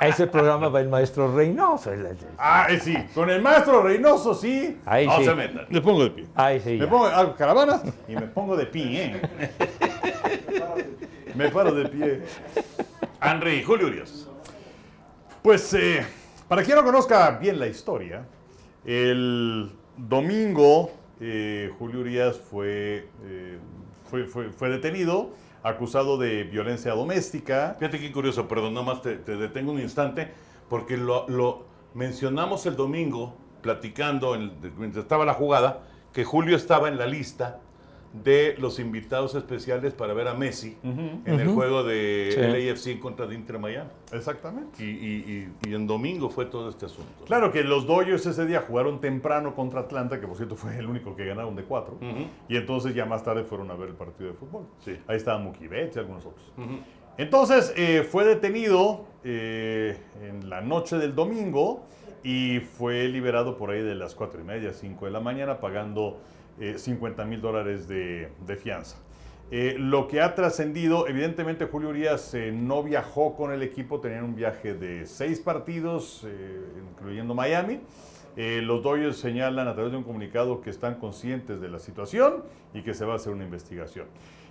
[0.01, 1.91] a ese programa va el maestro Reynoso.
[2.39, 2.95] Ah, eh, sí.
[3.15, 4.79] Con el maestro Reynoso, sí.
[4.87, 5.25] Ahí No sí.
[5.25, 5.67] se metan.
[5.71, 6.27] Me pongo de pie.
[6.35, 6.71] Ahí sí.
[6.73, 6.91] Me ya.
[6.91, 9.05] pongo hago caravanas y me pongo de pie.
[9.07, 9.51] ¿eh?
[11.35, 12.23] Me paro de pie.
[13.23, 14.28] Henry, Julio Urias.
[15.43, 16.05] Pues, eh,
[16.49, 18.27] para quien no conozca bien la historia,
[18.85, 23.59] el domingo eh, Julio Urias fue, eh,
[24.57, 25.31] fue, detenido,
[25.63, 27.77] acusado de violencia doméstica.
[27.79, 30.33] Fíjate qué curioso, perdón, nomás te, te detengo un instante,
[30.69, 31.65] porque lo,
[31.95, 35.81] mencionamos el domingo, platicando, en- mientras estaba la jugada,
[36.13, 37.61] que Julio estaba en la lista
[38.13, 42.41] de los invitados especiales para ver a Messi en el juego de Sí.
[42.41, 43.91] LAFC contra de Inter Miami.
[44.13, 44.83] Exactamente.
[44.83, 47.25] Y, y- y- y en domingo fue todo este asunto.
[47.27, 50.87] Claro que los Dodgers ese día jugaron temprano contra Atlanta, que por cierto fue el
[50.87, 51.99] único que ganaron de cuatro.
[52.49, 54.65] Y entonces ya más tarde fueron a ver el partido de fútbol.
[54.85, 54.97] Sí.
[55.07, 56.51] Ahí estaba Mookie Betts y algunos otros.
[57.19, 61.85] Entonces eh, fue detenido eh, en la noche del domingo
[62.23, 66.19] y fue liberado por ahí de las cuatro y media, 5 de la mañana, pagando
[66.61, 68.31] eh, 50 mil dólares de,
[68.61, 68.99] fianza.
[69.51, 74.25] Eh, lo que ha trascendido, evidentemente Julio Urias eh, no viajó con el equipo, tenían
[74.25, 77.81] un viaje de seis partidos, eh, incluyendo Miami.
[78.37, 82.83] Los Dodgers señalan a través de un comunicado que están conscientes de la situación y
[82.83, 84.07] que se va a hacer una investigación.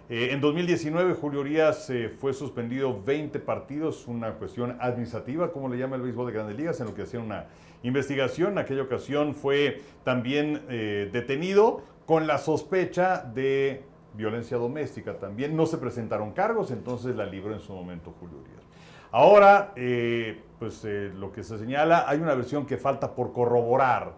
[0.10, 1.90] Eh, en 2019, Julio Urias
[2.20, 6.82] fue suspendido 20 partidos, una cuestión administrativa, como le llama el béisbol de grandes ligas,
[6.82, 7.46] en lo que hacían una
[7.82, 8.54] investigación.
[8.54, 13.84] En aquella ocasión fue también detenido con la sospecha de
[14.14, 15.56] violencia doméstica también.
[15.56, 18.64] No se presentaron cargos, entonces la libró en su momento Julio Urias.
[19.12, 24.14] Ahora, eh, pues eh, lo que se señala, hay una versión que falta por corroborar,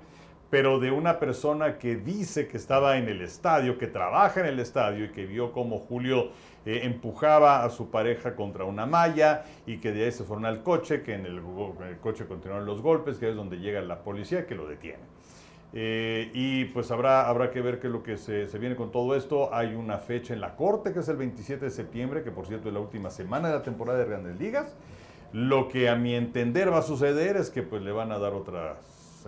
[0.52, 4.60] pero de una persona que dice que estaba en el estadio, que trabaja en el
[4.60, 6.30] estadio y que vio cómo Julio
[6.66, 10.62] eh, empujaba a su pareja contra una malla y que de ahí se fueron al
[10.62, 14.04] coche, que en el, en el coche continuaron los golpes, que es donde llega la
[14.04, 15.04] policía que lo detiene.
[15.72, 18.92] Eh, y pues habrá, habrá que ver qué es lo que se, se viene con
[18.92, 19.54] todo esto.
[19.54, 22.70] Hay una fecha en la corte que es el 27 de septiembre, que por cierto
[22.70, 24.76] es la última semana de la temporada de Grandes Ligas.
[25.32, 28.34] Lo que a mi entender va a suceder es que pues le van a dar
[28.34, 28.78] otra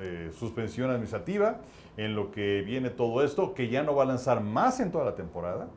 [0.02, 1.58] eh, suspensión administrativa
[1.98, 5.06] en lo que viene todo esto, que ya no va a lanzar más en toda
[5.06, 5.68] la temporada,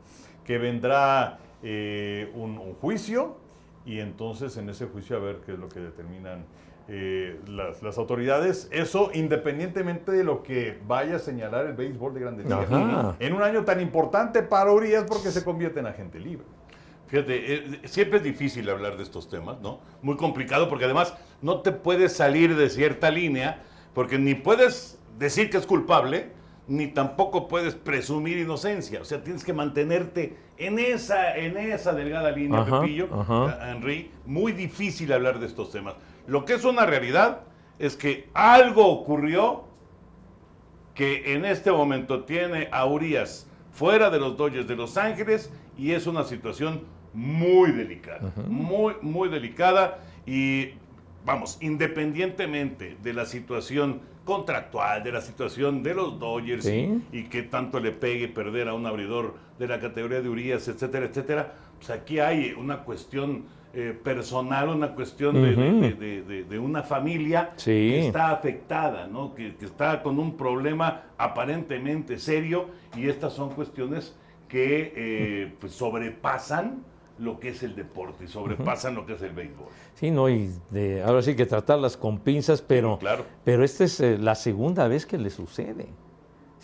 [0.44, 3.36] que vendrá eh, un, un juicio
[3.84, 6.44] y entonces en ese juicio a ver qué es lo que determinan
[6.88, 8.68] eh, las, las autoridades.
[8.70, 12.70] Eso independientemente de lo que vaya a señalar el béisbol de Grandes Ligas.
[12.70, 13.16] Ajá.
[13.18, 16.44] En un año tan importante para Urias porque se convierte en agente libre.
[17.06, 19.80] Fíjate, eh, siempre es difícil hablar de estos temas, ¿no?
[20.02, 23.62] Muy complicado porque además no te puedes salir de cierta línea
[23.94, 26.32] porque ni puedes decir que es culpable
[26.66, 29.00] ni tampoco puedes presumir inocencia.
[29.00, 33.58] O sea, tienes que mantenerte en esa, en esa delgada línea, Ajá, Pepillo, ajá.
[33.60, 34.10] eh, Henry.
[34.24, 35.94] Muy difícil hablar de estos temas.
[36.26, 37.40] Lo que es una realidad
[37.78, 39.64] es que algo ocurrió
[40.94, 45.90] que en este momento tiene a Urias fuera de los Dodgers de Los Ángeles y
[45.92, 50.70] es una situación muy delicada, muy, muy delicada y
[51.24, 57.02] vamos, independientemente de la situación contractual, de la situación de los Dodgers Sí.
[57.12, 60.66] y, y que tanto le pegue perder a un abridor de la categoría de Urias,
[60.68, 63.44] etcétera, etcétera, pues aquí hay una cuestión
[63.76, 65.80] eh, personal, una cuestión de, de- Ujú.
[65.80, 67.70] de- de- de- de una familia Sí.
[67.72, 69.34] que está afectada, ¿no?
[69.34, 72.66] que, que está con un problema aparentemente serio
[72.96, 74.16] y estas son cuestiones
[74.48, 76.84] que eh, pues sobrepasan
[77.18, 79.68] lo que es el deporte y sobrepasan lo que es el béisbol.
[79.94, 83.24] Sí, no, y de, ahora sí que tratarlas con pinzas, pero, claro.
[83.44, 85.86] pero esta es eh, la segunda vez que le sucede.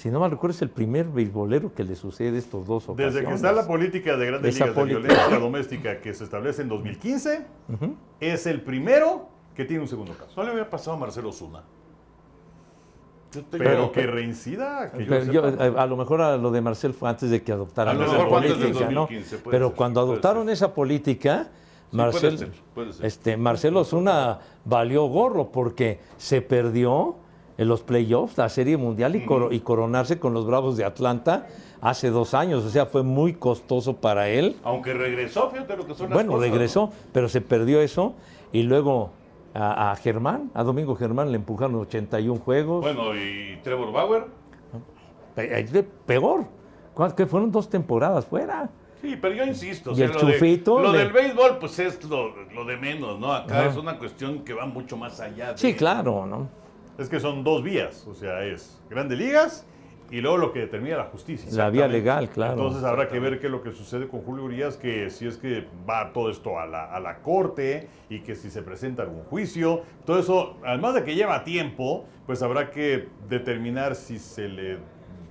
[0.01, 3.15] Si no mal recuerdo, es el primer beisbolero que le sucede estos dos ocasiones.
[3.17, 6.63] Desde que está la política de grandes Esa ligas de violencia doméstica que se establece
[6.63, 7.97] en 2015, Ujú.
[8.19, 10.31] es el primero que tiene un segundo caso.
[10.39, 11.31] No le había pasado a Marcelo.
[11.33, 11.61] Yo
[13.45, 15.67] tengo- Pero que reincida, que yo Pero yo, sepa.
[15.67, 18.11] eh, a lo mejor a lo de Marcel fue antes de que adoptaran A lo
[18.11, 19.01] mejor fue antes del política, ¿no?
[19.03, 20.53] 2015, puede Pero ser, cuando adoptaron ser.
[20.55, 21.49] esa política,
[21.91, 23.05] Sí, Marcel, puede ser, puede ser.
[23.05, 27.17] Este, Marcelo Osuna valió gorro porque se perdió
[27.61, 31.47] en los playoffs, la Serie Mundial y, coro- y coronarse con los Bravos de Atlanta
[31.83, 32.65] hace dos años.
[32.65, 34.57] O sea, fue muy costoso para él.
[34.65, 38.15] Aunque regresó, fíjate lo que son las Bueno, cosas, regresó, pero se perdió eso.
[38.51, 39.11] Y luego
[39.53, 42.41] a, a Germán, a Domingo Germán le empujaron 81 ¿no?
[42.45, 42.81] juegos.
[42.81, 44.25] Bueno, y Trevor Bauer.
[46.07, 46.45] Peor.
[46.95, 48.69] ¿Cuánto- que fueron dos temporadas fuera.
[49.01, 49.93] Sí, pero yo insisto.
[49.93, 52.77] o sea, el lo de- Chufito lo le- del béisbol, pues es lo, lo de
[52.77, 53.33] menos, ¿no?
[53.33, 53.71] Acá Ajá.
[53.71, 55.53] es una cuestión que va mucho más allá.
[55.53, 56.49] de- Sí, claro, ¿no?
[57.01, 59.67] Es que son dos vías, o sea, es grandes ligas
[60.11, 61.49] y luego lo que determina la justicia.
[61.53, 62.55] La vía legal, claro.
[62.55, 65.37] Entonces habrá que ver qué es lo que sucede con Julio Urias, que si es
[65.39, 69.23] que va todo esto a la, a la corte y que si se presenta algún
[69.25, 74.79] juicio, todo eso, además de que lleva tiempo, pues habrá que determinar si se le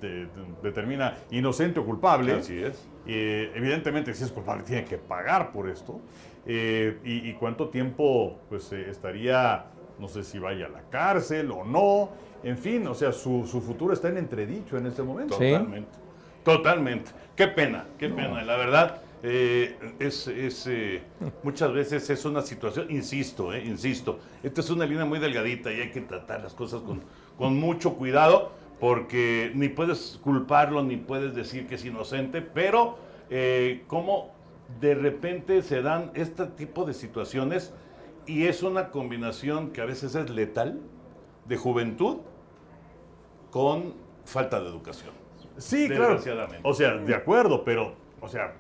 [0.02, 0.28] de- de-
[0.64, 2.32] determina inocente o culpable.
[2.36, 2.88] Así es.
[3.06, 6.00] Eh, evidentemente, si es culpable, tiene que pagar por esto.
[6.46, 9.66] Eh, y, y cuánto tiempo pues, eh, estaría,
[10.00, 12.10] no sé si vaya a la cárcel o no.
[12.44, 15.38] En fin, o sea, su, su futuro está en entredicho en este momento.
[15.38, 15.52] Sí.
[15.52, 15.90] Totalmente.
[16.44, 17.12] Totalmente.
[17.36, 18.42] Qué pena, qué pena.
[18.44, 21.02] La verdad, eh, es, es, eh,
[21.44, 25.82] muchas veces es una situación, insisto, eh, insisto, esta es una línea muy delgadita y
[25.82, 27.02] hay que tratar las cosas con,
[27.38, 32.98] con mucho cuidado porque ni puedes culparlo ni puedes decir que es inocente, pero
[33.30, 34.32] eh, cómo
[34.80, 37.74] de repente se dan este tipo de situaciones
[38.30, 40.80] y es una combinación que a veces es letal
[41.46, 42.18] de juventud
[43.50, 45.12] con falta de educación.
[45.58, 46.14] Sí, claro.
[46.14, 46.62] Desgraciadamente.
[46.64, 48.54] O sea, de acuerdo, pero, o sea,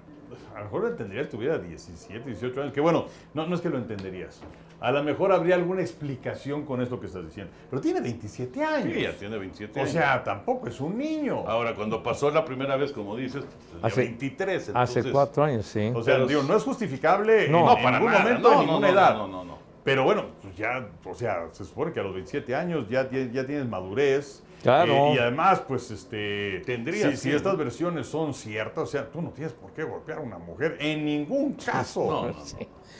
[0.55, 2.73] a lo mejor lo entenderías si tuviera 17, 18 años.
[2.73, 3.05] Que bueno,
[3.35, 4.41] no, no es que lo entenderías.
[4.81, 7.51] A lo mejor habría alguna explicación con esto que estás diciendo.
[7.69, 8.93] Pero tiene 27 años.
[8.93, 9.91] Sí, ya tiene 27 O años.
[9.93, 11.43] sea, tampoco es un niño.
[11.47, 14.71] Ahora, cuando pasó la primera vez, como dices, tenía Hace- 23.
[14.73, 15.91] Hace cuatro años, sí.
[15.93, 18.23] O sea, Pero- digo, no es justificable No, en, No, en para ningún nada.
[18.23, 19.13] momento, No, en no, ninguna no, edad.
[19.17, 19.57] no, no, no.
[19.83, 23.31] Pero bueno, pues ya, o sea, se supone que a los 27 años ya, tie-
[23.31, 24.43] ya tienes madurez.
[24.61, 24.93] Claro.
[24.93, 26.61] Eh, y además, pues, este.
[26.65, 30.21] Tendría, si, estas versiones son ciertas, o sea, tú no tienes por qué golpear a
[30.21, 32.05] una mujer en ningún caso.
[32.05, 32.55] No, no, Sí.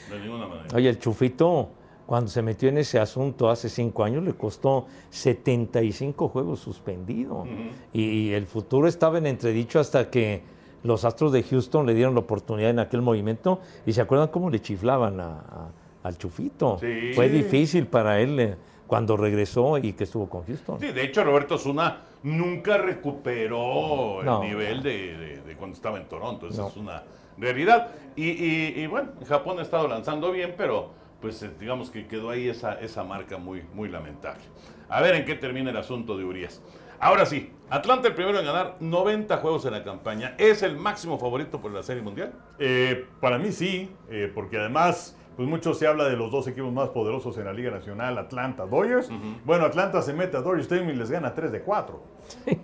[0.10, 0.68] no, de ninguna manera.
[0.76, 1.70] Oye, el Chufito,
[2.05, 7.45] cuando se metió en ese asunto hace cinco años, le costó 75 juegos suspendido.
[7.93, 10.41] y, y el futuro estaba en entredicho hasta que
[10.84, 13.60] los Astros de Houston le dieron la oportunidad en aquel movimiento.
[13.86, 15.72] ¿Y se acuerdan cómo le chiflaban a- a-
[16.03, 16.78] al Chufito?
[16.80, 17.12] Sí.
[17.14, 18.55] Fue difícil para él eh,
[18.90, 20.80] cuando regresó y que estuvo con Houston.
[20.80, 24.42] Sí, de hecho, Roberto Zuna nunca recuperó No.
[24.44, 26.48] el nivel de, de- de cuando estaba en Toronto.
[26.48, 26.68] Esa No.
[26.70, 27.04] es una
[27.38, 27.90] realidad.
[28.16, 30.90] Y, y- y bueno, Japón ha estado lanzando bien, pero
[31.22, 34.42] pues eh, digamos que quedó ahí esa, esa marca muy, muy lamentable.
[34.90, 36.62] A ver en qué termina el asunto de Urias.
[37.00, 40.34] Ahora sí, Atlanta el primero en ganar 90 juegos en la campaña.
[40.38, 42.34] ¿Es el máximo favorito por la Serie Mundial?
[42.58, 46.70] Eh, para mí sí, eh, porque además, pues mucho se habla de los dos equipos
[46.70, 49.10] más poderosos en la Liga Nacional, Atlanta, Dodgers.
[49.46, 52.04] Bueno, Atlanta se mete a Dodgers Stadium y les gana 3 de 4.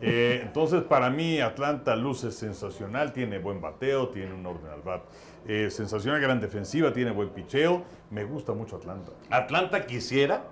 [0.01, 5.03] Eh, entonces, para mí, Atlanta luce sensacional, tiene buen bateo, tiene un orden al bat.
[5.47, 7.83] Eh, sensacional, gran defensiva, tiene buen picheo.
[8.09, 9.13] Me gusta mucho Atlanta.
[9.29, 10.43] Atlanta quisiera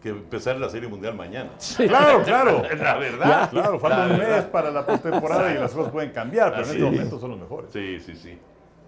[0.00, 1.50] que empezara la Serie Mundial mañana.
[1.78, 2.62] Claro, claro.
[2.78, 3.50] La verdad.
[3.50, 6.76] Claro, falta un mes para la postemporada y las cosas pueden cambiar, pero Así en
[6.76, 6.92] este es.
[6.92, 7.72] momento son los mejores.
[7.72, 8.38] Sí, sí, sí.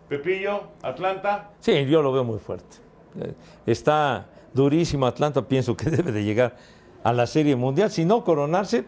[0.09, 1.51] Pepillo, Atlanta.
[1.59, 2.84] Sí, yo lo veo muy fuerte.
[3.67, 6.57] Está durísimo Atlanta, pienso que debe de llegar
[7.03, 7.91] a la Serie Mundial.
[7.91, 8.85] Si no coronarse,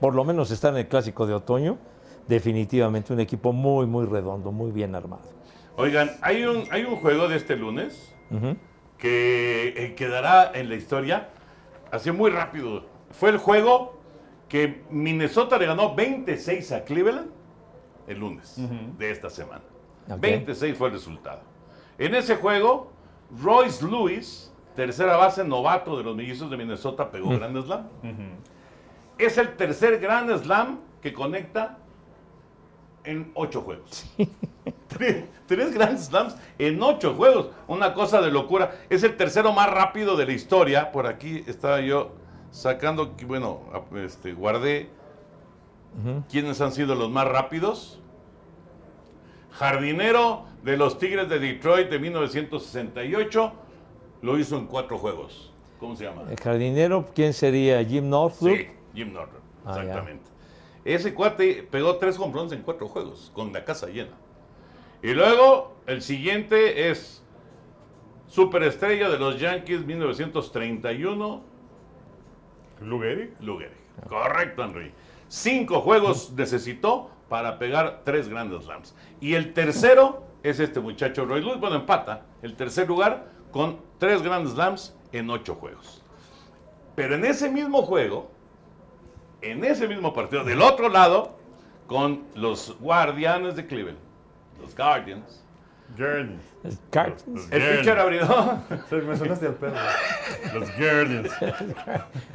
[0.00, 1.78] por lo menos está en el Clásico de Otoño.
[2.26, 5.22] Definitivamente un equipo muy, muy redondo, muy bien armado.
[5.76, 8.12] Oigan, hay un, hay un juego de este lunes
[8.98, 11.30] que eh, quedará en la historia
[11.90, 12.84] así muy rápido.
[13.10, 13.98] Fue el juego
[14.48, 17.30] que Minnesota le ganó 26 a Cleveland
[18.06, 18.56] el lunes
[18.98, 19.62] de esta semana.
[20.08, 20.20] Ok.
[20.20, 21.40] 26 fue el resultado.
[21.98, 22.92] En ese juego,
[23.38, 27.88] Royce Lewis, tercera base novato de los mellizos de Minnesota, pegó Grand Slam.
[29.18, 31.78] Es el tercer Grand Slam que conecta
[33.04, 34.06] en ocho juegos.
[34.88, 37.50] Tres, tres Grand Slams en ocho juegos.
[37.68, 38.72] Una cosa de locura.
[38.90, 40.90] Es el tercero más rápido de la historia.
[40.90, 42.10] Por aquí estaba yo
[42.50, 43.60] sacando, bueno,
[43.94, 44.90] este, guardé
[46.28, 47.99] quiénes han sido los más rápidos.
[49.52, 53.52] Jardinero de los Tigres de Detroit de 1968
[54.22, 55.52] lo hizo en cuatro juegos.
[55.78, 56.22] ¿Cómo se llama?
[56.30, 57.82] El jardinero, ¿quién sería?
[57.84, 58.50] Jim Northrup.
[58.54, 59.82] Sí, Jim Norton, Ah, ya.
[59.82, 60.30] exactamente.
[60.84, 64.12] Ese cuate pegó tres hombrones en cuatro juegos, con la casa llena.
[65.02, 67.22] Y luego, el siguiente es
[68.26, 71.42] Superestrella de los Yankees 1931,
[72.82, 73.30] Lou Gehrig.
[73.40, 73.76] Lou Gehrig.
[74.08, 74.92] Correcto, Henry.
[75.28, 78.94] Cinco juegos necesitó para pegar tres grandes slams.
[79.20, 81.60] Y el tercero es este muchacho Roy Lewis.
[81.60, 82.26] Bueno, empata.
[82.42, 86.02] El tercer lugar con tres grandes slams en ocho juegos.
[86.96, 88.32] Pero en ese mismo juego,
[89.42, 91.38] en ese mismo partido, del otro lado,
[91.86, 93.98] con los Guardianes de Cleveland,
[94.60, 95.44] los Guardians,
[95.96, 96.42] Guardians.
[97.50, 98.58] El pitcher abridor,
[98.90, 99.76] Sí, Me sonaste al perro.
[100.52, 101.30] Los Guardians.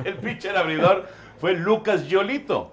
[0.05, 2.71] el pitcher abridor fue Lucas Yolito.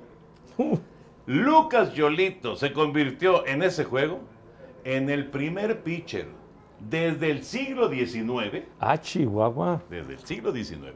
[1.26, 4.20] Lucas Yolito se convirtió en ese juego
[4.84, 6.26] en el primer pitcher
[6.80, 9.80] desde el siglo XIX, Ah, Chihuahua.
[9.88, 10.94] desde el siglo XIX,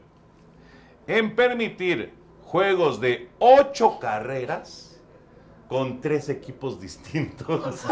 [1.07, 2.13] en permitir
[2.43, 4.99] juegos de ocho carreras
[5.69, 7.85] con tres equipos distintos.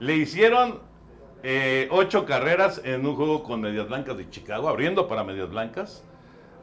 [0.00, 0.80] Le hicieron
[1.44, 6.04] eh, ocho carreras en un juego con Medias Blancas de Chicago, abriendo para Medias Blancas.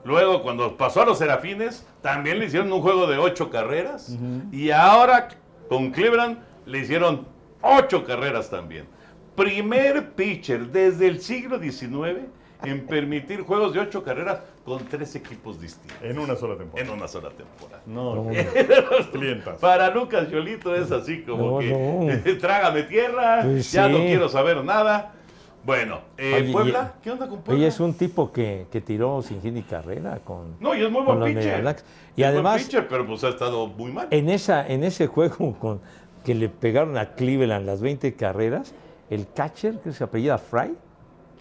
[0.07, 4.15] Luego, cuando pasó a los Serafines, también le hicieron un juego de ocho carreras.
[4.53, 5.27] Y ahora,
[5.67, 7.27] con Cleveland, le hicieron
[7.61, 8.85] ocho carreras también.
[9.35, 12.19] Primer pitcher desde el siglo XIX
[12.63, 16.87] en permitir juegos de ocho carreras con tres equipos distintos En una sola temporada.
[16.89, 17.83] en una sola temporada.
[17.85, 18.27] No,
[19.11, 19.59] clientas.
[19.59, 22.37] Para Lucas Yolito es así como No, que no.
[22.39, 25.13] trágame tierra, Pues ya no quiero saber nada.
[25.67, 27.59] Bueno, eh, Oye, Puebla, y- ¿qué onda con Puebla?
[27.59, 30.89] Oye, es un tipo que, que tiró sin hit ni carrera con, No, y es
[30.89, 31.61] muy buen pitcher.
[31.61, 31.73] Y Es
[32.15, 34.07] buen además, pitcher, pero pues ha estado muy mal.
[34.09, 35.81] en, esa, en ese juego con,
[36.23, 38.73] que le pegaron a Cleveland las 20 carreras,
[39.09, 40.73] el catcher, que se apellida Fry,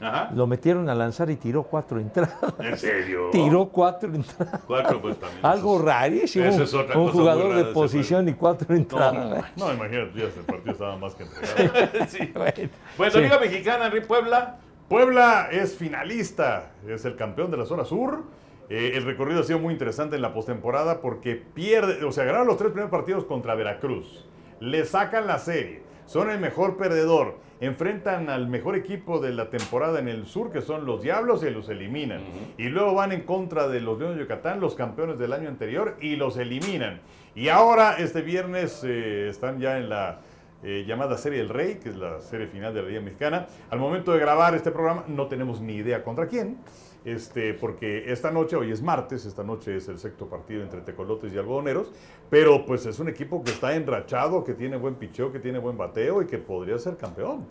[0.01, 0.31] Ajá.
[0.35, 2.37] lo metieron a lanzar y tiró cuatro entradas.
[2.59, 3.29] ¿En serio?
[3.33, 4.61] tiró cuatro entradas.
[4.67, 5.45] Cuatro, pues también.
[5.45, 6.45] Algo eso es- rarísimo.
[6.45, 9.45] Esa es otra un cosa jugador de ese posición y cuatro entradas.
[9.57, 12.07] No, imagínate, ya el partido estaba más que entregado.
[12.09, 12.19] Sí.
[12.35, 13.21] Bueno, Bueno, sí.
[13.21, 14.59] Liga Mexicana, Henry Puebla.
[14.89, 18.23] Puebla es finalista, es el campeón de la zona sur.
[18.69, 22.47] Eh, el recorrido ha sido muy interesante en la postemporada porque pierde, o sea, ganaron
[22.47, 24.27] los tres primeros partidos contra Veracruz.
[24.61, 27.39] Le sacan la serie, son el mejor perdedor.
[27.61, 31.51] Enfrentan al mejor equipo de la temporada en el sur, que son los Diablos, y
[31.51, 32.21] los eliminan.
[32.59, 35.97] Y luego van en contra de los Leones de Yucatán, los campeones del año anterior,
[36.01, 37.01] y los eliminan.
[37.35, 40.21] Y ahora, este viernes, eh, están ya en la
[40.63, 43.47] eh, llamada Serie del Rey, que es la serie final de la Liga Mexicana.
[43.71, 46.59] Al momento de grabar este programa no tenemos ni idea contra quién,
[47.07, 51.33] este, porque esta noche, hoy es martes, esta noche es el sexto partido entre Tecolotes
[51.33, 51.93] y Algodoneros,
[52.29, 55.79] pero pues es un equipo que está enrachado, que tiene buen picheo, que tiene buen
[55.79, 57.47] bateo y que podría ser campeón.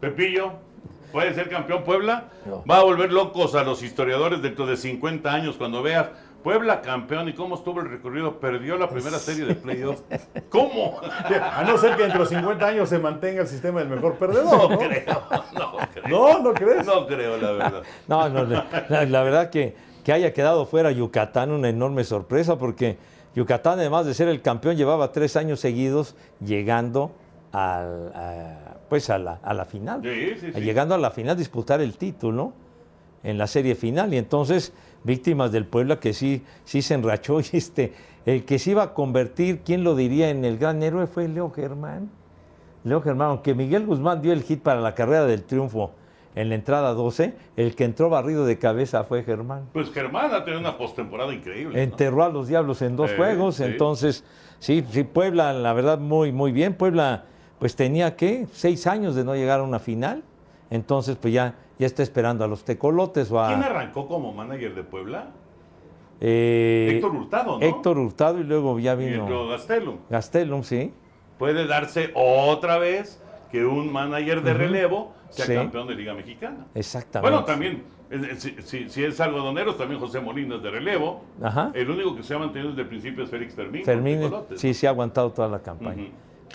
[0.00, 0.52] Pepillo,
[1.10, 2.30] puede ser campeón Puebla.
[2.46, 2.62] No.
[2.70, 6.10] Va a volver locos a los historiadores dentro de 50 años cuando veas
[6.44, 8.38] Puebla campeón y cómo estuvo el recorrido.
[8.38, 10.02] Perdió la primera serie de playoff.
[10.50, 11.00] ¿Cómo?
[11.56, 14.70] A no ser que dentro de 50 años se mantenga el sistema del mejor perdedor,
[14.70, 14.78] ¿no?
[14.78, 15.02] creo,
[15.54, 16.08] no creo.
[16.08, 16.38] ¿No?
[16.42, 16.86] ¿No crees?
[16.86, 17.82] No creo, la verdad.
[18.06, 19.74] No, no, la, la- la verdad que,
[20.04, 22.98] que haya quedado fuera Yucatán una enorme sorpresa porque
[23.34, 26.14] Yucatán, además de ser el campeón, llevaba tres años seguidos
[26.44, 27.12] llegando
[27.52, 30.02] al, a, pues a, la, a la final.
[30.02, 30.60] Sí, sí, sí.
[30.60, 32.52] Llegando a la final, disputar el título
[33.22, 34.12] en la serie final.
[34.12, 34.72] Y entonces,
[35.04, 37.38] víctimas del Puebla que sí, sí se enrachó.
[37.52, 37.92] Y este,
[38.26, 41.06] el que se iba a convertir, ¿quién lo diría en el gran héroe?
[41.06, 42.10] Fue Leo Germán.
[42.82, 45.92] Leo Germán, aunque Miguel Guzmán dio el hit para la carrera del triunfo
[46.34, 49.68] en la entrada 12, el que entró barrido de cabeza fue Germán.
[49.72, 51.76] Pues Germán ha tenido una postemporada increíble.
[51.76, 51.82] ¿no?
[51.82, 53.64] Enterró a los Diablos en dos juegos, sí.
[53.64, 54.24] entonces,
[54.58, 56.74] sí, sí, Puebla, la verdad, muy, muy bien.
[56.74, 57.24] Puebla,
[57.58, 58.46] pues tenía, ¿qué?
[58.52, 60.24] Seis años de no llegar a una final,
[60.70, 63.48] entonces, pues ya, ya está esperando a los tecolotes o a...
[63.48, 65.30] ¿Quién arrancó como manager de Puebla?
[66.20, 67.64] eh, Héctor Hurtado, ¿no?
[67.66, 69.96] Héctor Hurtado y luego ya Y vino Gastelum.
[70.10, 70.92] Gastelum, sí.
[71.38, 73.20] Puede darse otra vez
[73.50, 75.54] que un manager de relevo sea Sí.
[75.54, 76.66] campeón de Liga Mexicana.
[76.74, 77.28] Exactamente.
[77.30, 77.82] Bueno, también,
[78.38, 81.22] si, si- si es algodoneros, también José Molina es de relevo.
[81.42, 81.72] Ajá.
[81.74, 83.84] El único que se ha mantenido desde el principio es Félix Fermín.
[83.84, 84.20] Fermín,
[84.54, 86.06] sí, sí ha aguantado toda la campaña.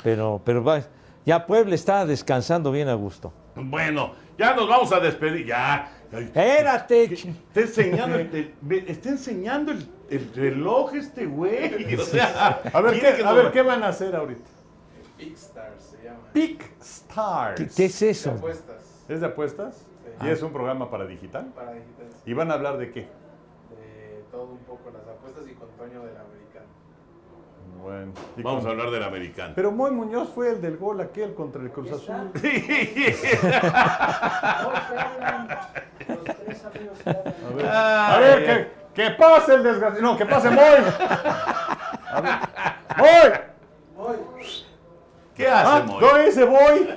[0.03, 0.81] Pero, pero va,
[1.25, 3.33] ya Puebla está descansando bien a gusto.
[3.63, 5.45] Bueno, ya nos vamos a despedir.
[5.45, 5.91] Ya.
[6.11, 7.03] Espérate.
[7.13, 8.53] Está enseñando el,
[8.87, 11.95] está enseñando el, el reloj este güey.
[11.99, 14.49] O sea, A ver, ¿qué, a ver, ¿qué van a hacer ahorita?
[15.17, 16.19] Pickstars se llama.
[16.33, 17.59] Pick Stars.
[17.59, 18.31] ¿Qué, qué es De eso?
[18.31, 19.75] apuestas ¿Es de apuestas?
[19.75, 20.25] Sí.
[20.27, 21.47] ¿Y es un programa para digital?
[21.53, 22.15] para digitales.
[22.25, 23.01] ¿Y van a hablar de qué?
[23.01, 26.38] De todo un poco las apuestas y con Toño del americano.
[27.81, 28.11] Bueno.
[28.37, 29.53] ¿y Vamos a hablar del americano.
[29.55, 32.31] Pero Moy Muñoz fue el del gol aquel contra el Cruz Azul.
[37.05, 38.45] A ver, a ver
[38.93, 40.01] que, que pase el desgraciado.
[40.01, 40.63] No, que pase Moy.
[42.11, 42.21] A
[42.97, 43.49] ver.
[43.95, 44.15] ¡Moy!
[45.35, 46.01] ¿Qué hace Ah, Moy?
[46.01, 46.89] no ese Moy.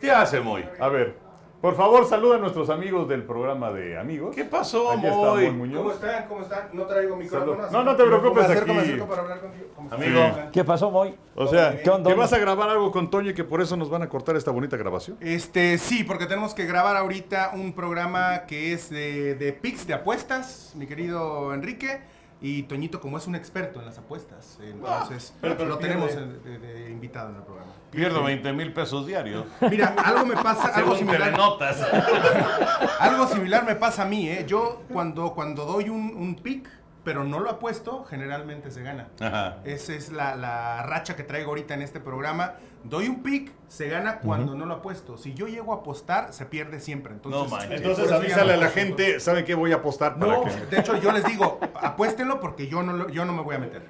[0.00, 0.68] ¿Qué hace Moy?
[0.78, 1.16] A ver,
[1.60, 4.34] por favor, saluda a nuestros amigos del programa de amigos.
[4.34, 5.50] ¿Qué pasó, Aquí está Moy Moy?
[5.52, 5.78] Muñoz.
[5.82, 6.24] ¿Cómo están?
[6.28, 6.68] ¿Cómo están?
[6.72, 7.56] No traigo micrófono.
[7.56, 7.70] Salud.
[7.72, 8.88] No, no te preocupes, Me acerco, me aquí.
[8.88, 9.66] acerco para hablar contigo.
[9.90, 10.20] Amigo.
[10.52, 11.14] ¿Qué pasó, Moy?
[11.34, 14.02] O sea, ¿Qué vas a grabar algo con Toño y que por eso nos van
[14.02, 15.16] a cortar esta bonita grabación?
[15.20, 19.94] Este, sí, porque tenemos que grabar ahorita un programa que es de, de picks de
[19.94, 22.00] apuestas, mi querido Enrique.
[22.42, 25.94] Y Toñito, como es un experto en las apuestas, entonces pero lo pierde.
[25.94, 27.70] tenemos en- de, de invitado en el programa.
[27.90, 29.44] Pierdo 20 mil pesos diarios.
[29.70, 31.76] Mira, algo me pasa, algo similar, telenotas.
[33.00, 34.44] algo similar me pasa a mí, ¿eh?
[34.46, 36.68] Yo cuando, cuando doy un, un pick,
[37.04, 39.08] pero no lo apuesto, generalmente se gana.
[39.20, 39.58] Ajá.
[39.64, 42.54] Esa es la, la racha que traigo ahorita en este programa.
[42.82, 45.18] Doy un pick, se gana cuando no lo apuesto.
[45.18, 47.12] Si yo llego a apostar, se pierde siempre.
[47.12, 47.76] Entonces, No manches.
[47.80, 50.50] Entonces ya avísale a la gente, ¿saben qué voy a apostar para No, que...
[50.50, 53.58] de hecho yo les digo, apuéstenlo porque yo no, lo- yo no me voy a
[53.58, 53.82] meter.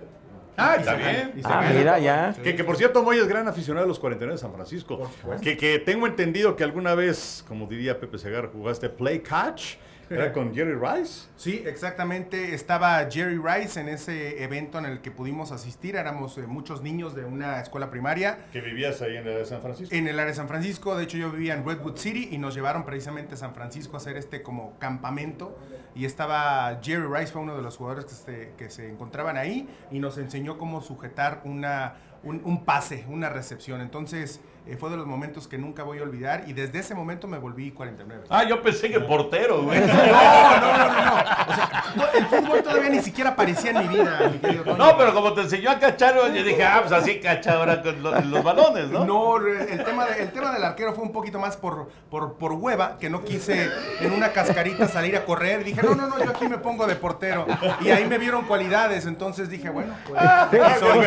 [0.56, 1.32] Ah, Y está bien.
[1.36, 1.70] y se Ah, gana.
[1.70, 2.34] mira, ya.
[2.42, 5.10] Que, que por cierto, Moy es gran aficionado a los 49 de San Francisco.
[5.40, 9.76] Que, que tengo entendido que alguna vez, como diría Pepe Segar, jugaste Play Catch.
[10.10, 11.28] Era con Jerry Rice.
[11.36, 12.54] Sí, exactamente.
[12.54, 15.96] Estaba Jerry Rice en ese evento en el que pudimos asistir.
[15.96, 18.46] Éramos eh, muchos niños de una escuela primaria.
[18.52, 19.94] Que vivías ahí en el de San Francisco.
[19.94, 22.54] En el área de San Francisco, de hecho yo vivía en Redwood City y nos
[22.54, 25.56] llevaron precisamente a San Francisco a hacer este como campamento
[25.94, 29.68] y estaba Jerry Rice, fue uno de los jugadores que se, que se encontraban ahí
[29.90, 33.80] y nos enseñó cómo sujetar una, un, un pase, una recepción.
[33.80, 34.40] Entonces
[34.70, 37.38] eh, fue de los momentos que nunca voy a olvidar y desde ese momento me
[37.38, 38.24] volví 49.
[38.30, 39.80] Ah, yo pensé que portero, güey.
[39.90, 41.12] No, no, no, no, no.
[41.12, 44.76] O sea, no, el fútbol todavía ni siquiera aparecía en mi vida, mi querido Toño.
[44.76, 48.02] No, pero como te enseñó a cachar, yo dije, ah, pues así cacha ahora con
[48.02, 49.04] los, los balones, ¿no?
[49.04, 52.52] No, el tema, de- el tema del arquero fue un poquito más por, por, por
[52.52, 53.68] hueva, que no quise
[54.00, 55.64] en una cascarita salir a correr.
[55.64, 57.46] Dije, no, no, no, yo aquí me pongo de portero.
[57.80, 60.20] Y ahí me vieron cualidades, entonces dije, bueno, pues.
[60.22, 60.48] Ah,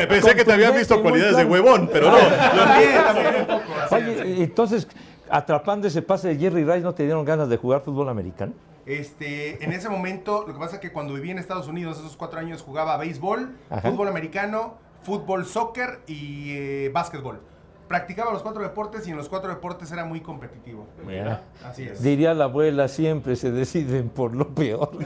[0.10, 2.18] Pensé que te habían visto cualidades de huevón, pero no.
[2.18, 3.48] También, también
[3.92, 4.88] Oye, entonces,
[5.30, 8.54] atrapando ese pase de Jerry Rice, ¿no te dieron ganas de jugar fútbol americano?
[8.86, 12.18] Este, en ese momento, lo que pasa es que cuando viví en Estados Unidos, esos
[12.18, 13.90] cuatro años jugaba béisbol, Ajá.
[13.90, 17.40] fútbol americano, fútbol, soccer y eh, básquetbol.
[17.88, 20.88] Practicaba los cuatro deportes y en los cuatro deportes era muy competitivo.
[21.06, 21.44] Mira.
[21.64, 22.02] Así es.
[22.02, 24.90] Diría la abuela, siempre se deciden por lo peor.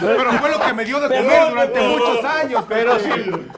[0.00, 2.64] Pero fue lo que me dio de Pero- comer durante muchos años.
[2.68, 3.10] Pero sí,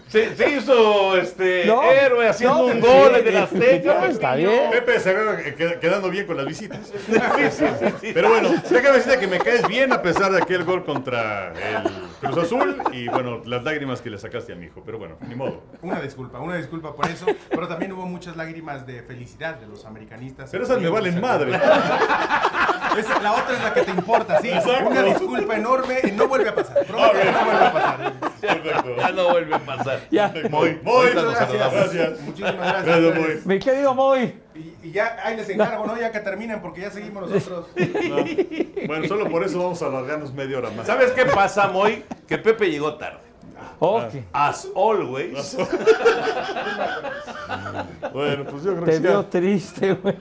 [0.09, 4.01] se, se hizo este No, héroe haciendo no, un sí, gol en el sí, Azteca.
[4.07, 4.71] sí, está bien.
[4.71, 5.15] Pepe se
[5.57, 6.81] que- quedando bien con las visitas.
[8.15, 12.31] Pero bueno, déjame decirte que me caes bien a pesar de aquel gol contra el
[12.31, 14.83] Cruz Azul y bueno, las lágrimas que le sacaste a mi hijo.
[14.85, 15.63] Pero bueno, ni modo.
[15.83, 17.27] Una disculpa, una disculpa por eso.
[17.51, 20.51] Pero también hubo muchas lágrimas de felicidad de los americanistas.
[20.51, 21.53] Pero esas me valen madre.
[22.99, 24.51] Esa- la otra es la que te importa, sí.
[24.87, 26.85] Una disculpa enorme no vuelve a pasar.
[26.87, 28.13] Prometo que no vuelve a pasar.
[28.99, 30.01] Ya no vuelve a pasar.
[30.11, 30.29] Ya.
[30.51, 31.73] Muy, Muy, Muchas gracias.
[31.73, 32.21] Gracias.
[32.21, 32.85] Muchísimas gracias.
[32.87, 33.47] Gracias, señores.
[33.47, 35.97] Mi querido Moy, Y, y ya ahí les encargo, ¿no?
[35.99, 37.67] Ya que terminen porque ya seguimos nosotros.
[37.77, 38.17] No.
[38.87, 40.87] Bueno, solo por eso vamos a alargarnos media hora más.
[40.87, 42.05] ¿Sabes qué pasa, Moy?
[42.27, 43.19] Que Pepe llegó tarde.
[43.79, 45.57] ok, As always.
[48.13, 49.03] Bueno, pues yo creo te que sí.
[49.03, 50.17] veo triste, güey.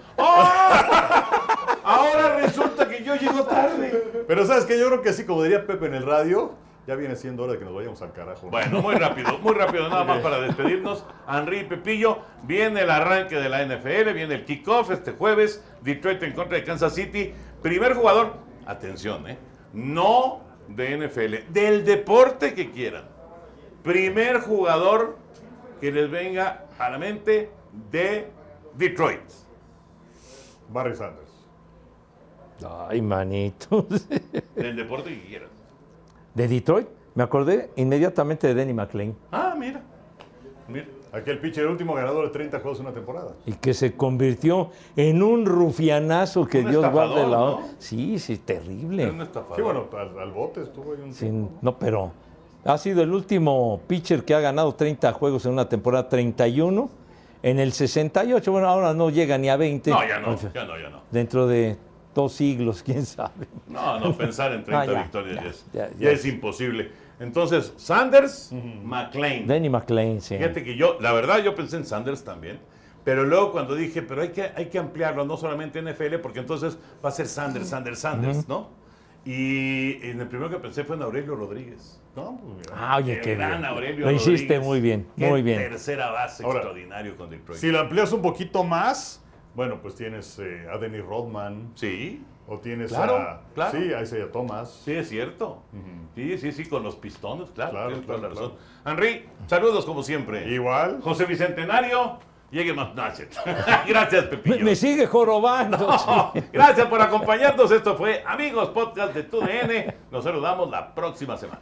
[1.83, 4.20] Ahora resulta que yo llego tarde.
[4.31, 6.53] Pero sabes que yo creo que así como diría Pepe en el radio,
[6.87, 8.49] ya viene siendo hora de que nos vayamos al carajo.
[8.49, 11.03] Bueno, muy rápido, muy rápido, nada más para despedirnos.
[11.29, 16.23] Henry y Pepillo, viene el arranque de la NFL, viene el kickoff este jueves, Detroit
[16.23, 17.33] en contra de Kansas City.
[17.61, 19.37] Primer jugador, atención, ¿eh?
[19.73, 23.03] No de NFL, del deporte que quieran.
[23.83, 25.17] Primer jugador
[25.81, 27.51] que les venga a la mente
[27.91, 28.31] de
[28.77, 29.29] Detroit.
[30.69, 31.40] Barry Sanders.
[32.89, 33.87] Ay, manito.
[34.55, 35.49] Del deporte que quieran.
[36.33, 39.15] De Detroit, me acordé inmediatamente de Denny McLean.
[39.31, 39.81] Ah, mira.
[40.67, 40.85] Mira.
[41.13, 43.33] Aquel pitcher último ganador de 30 juegos en una temporada.
[43.45, 47.59] Y que se convirtió en un rufianazo que Un Dios guarde la ¿no?
[47.79, 49.23] Sí, sí, Era un terrible.
[49.23, 49.55] estafador.
[49.57, 52.13] Sí, bueno, al, al bote estuvo ahí un Sin- no, pero
[52.63, 56.89] ha sido el último pitcher que ha ganado 30 juegos en una temporada, 31.
[57.43, 59.89] En el 68, bueno, ahora no llega ni a 20.
[59.89, 61.01] No, ya no, ya no, ya no.
[61.11, 61.75] Dentro de
[62.13, 63.47] dos siglos, quién sabe.
[63.67, 66.11] No, no, pensar en 30 Ah, ya, victorias ya, ya, es, ya, ya ya.
[66.11, 66.91] es imposible.
[67.19, 68.51] Entonces, Sanders,
[68.83, 69.45] McLean.
[69.45, 70.37] Danny McLean, sí.
[70.37, 72.59] Fíjate que yo, la verdad, yo pensé en Sanders también.
[73.03, 76.77] Pero luego cuando dije, pero hay que, hay que ampliarlo, no solamente NFL, porque entonces
[77.03, 78.69] va a ser Sanders, Sanders, Sanders, ¿no?
[79.23, 81.99] Y en el primero que pensé fue en Aurelio Rodríguez.
[82.15, 82.39] No.
[82.75, 83.65] Ah, oye, qué gran bien.
[83.65, 84.63] Aurelio Lo hiciste Rodríguez.
[84.65, 85.59] muy bien, Qué muy bien.
[85.59, 87.59] Tercera base Ahora, extraordinario con Detroit.
[87.59, 89.20] Si lo amplias un poquito más,
[89.55, 93.71] bueno, pues tienes eh, a Denny Rodman, Sí, o tienes Claro, a, claro.
[93.79, 94.81] sí, a Isaiah Thomas.
[94.83, 95.61] sí, es cierto.
[96.15, 97.71] Sí, sí, sí, con los pistones, claro.
[97.71, 98.57] Claro, tienes toda claro, la razón.
[98.85, 100.47] Henry, saludos como siempre.
[100.51, 100.99] Igual.
[101.01, 102.17] José Bicentenario,
[102.51, 102.89] llegue más.
[103.87, 104.65] Gracias, Me, Pepillo.
[104.65, 105.77] me sigue jorobando.
[105.77, 107.71] No, gracias por acompañarnos.
[107.71, 109.93] Esto fue Amigos Podcast de TUDN.
[110.11, 111.61] Nos saludamos la próxima semana.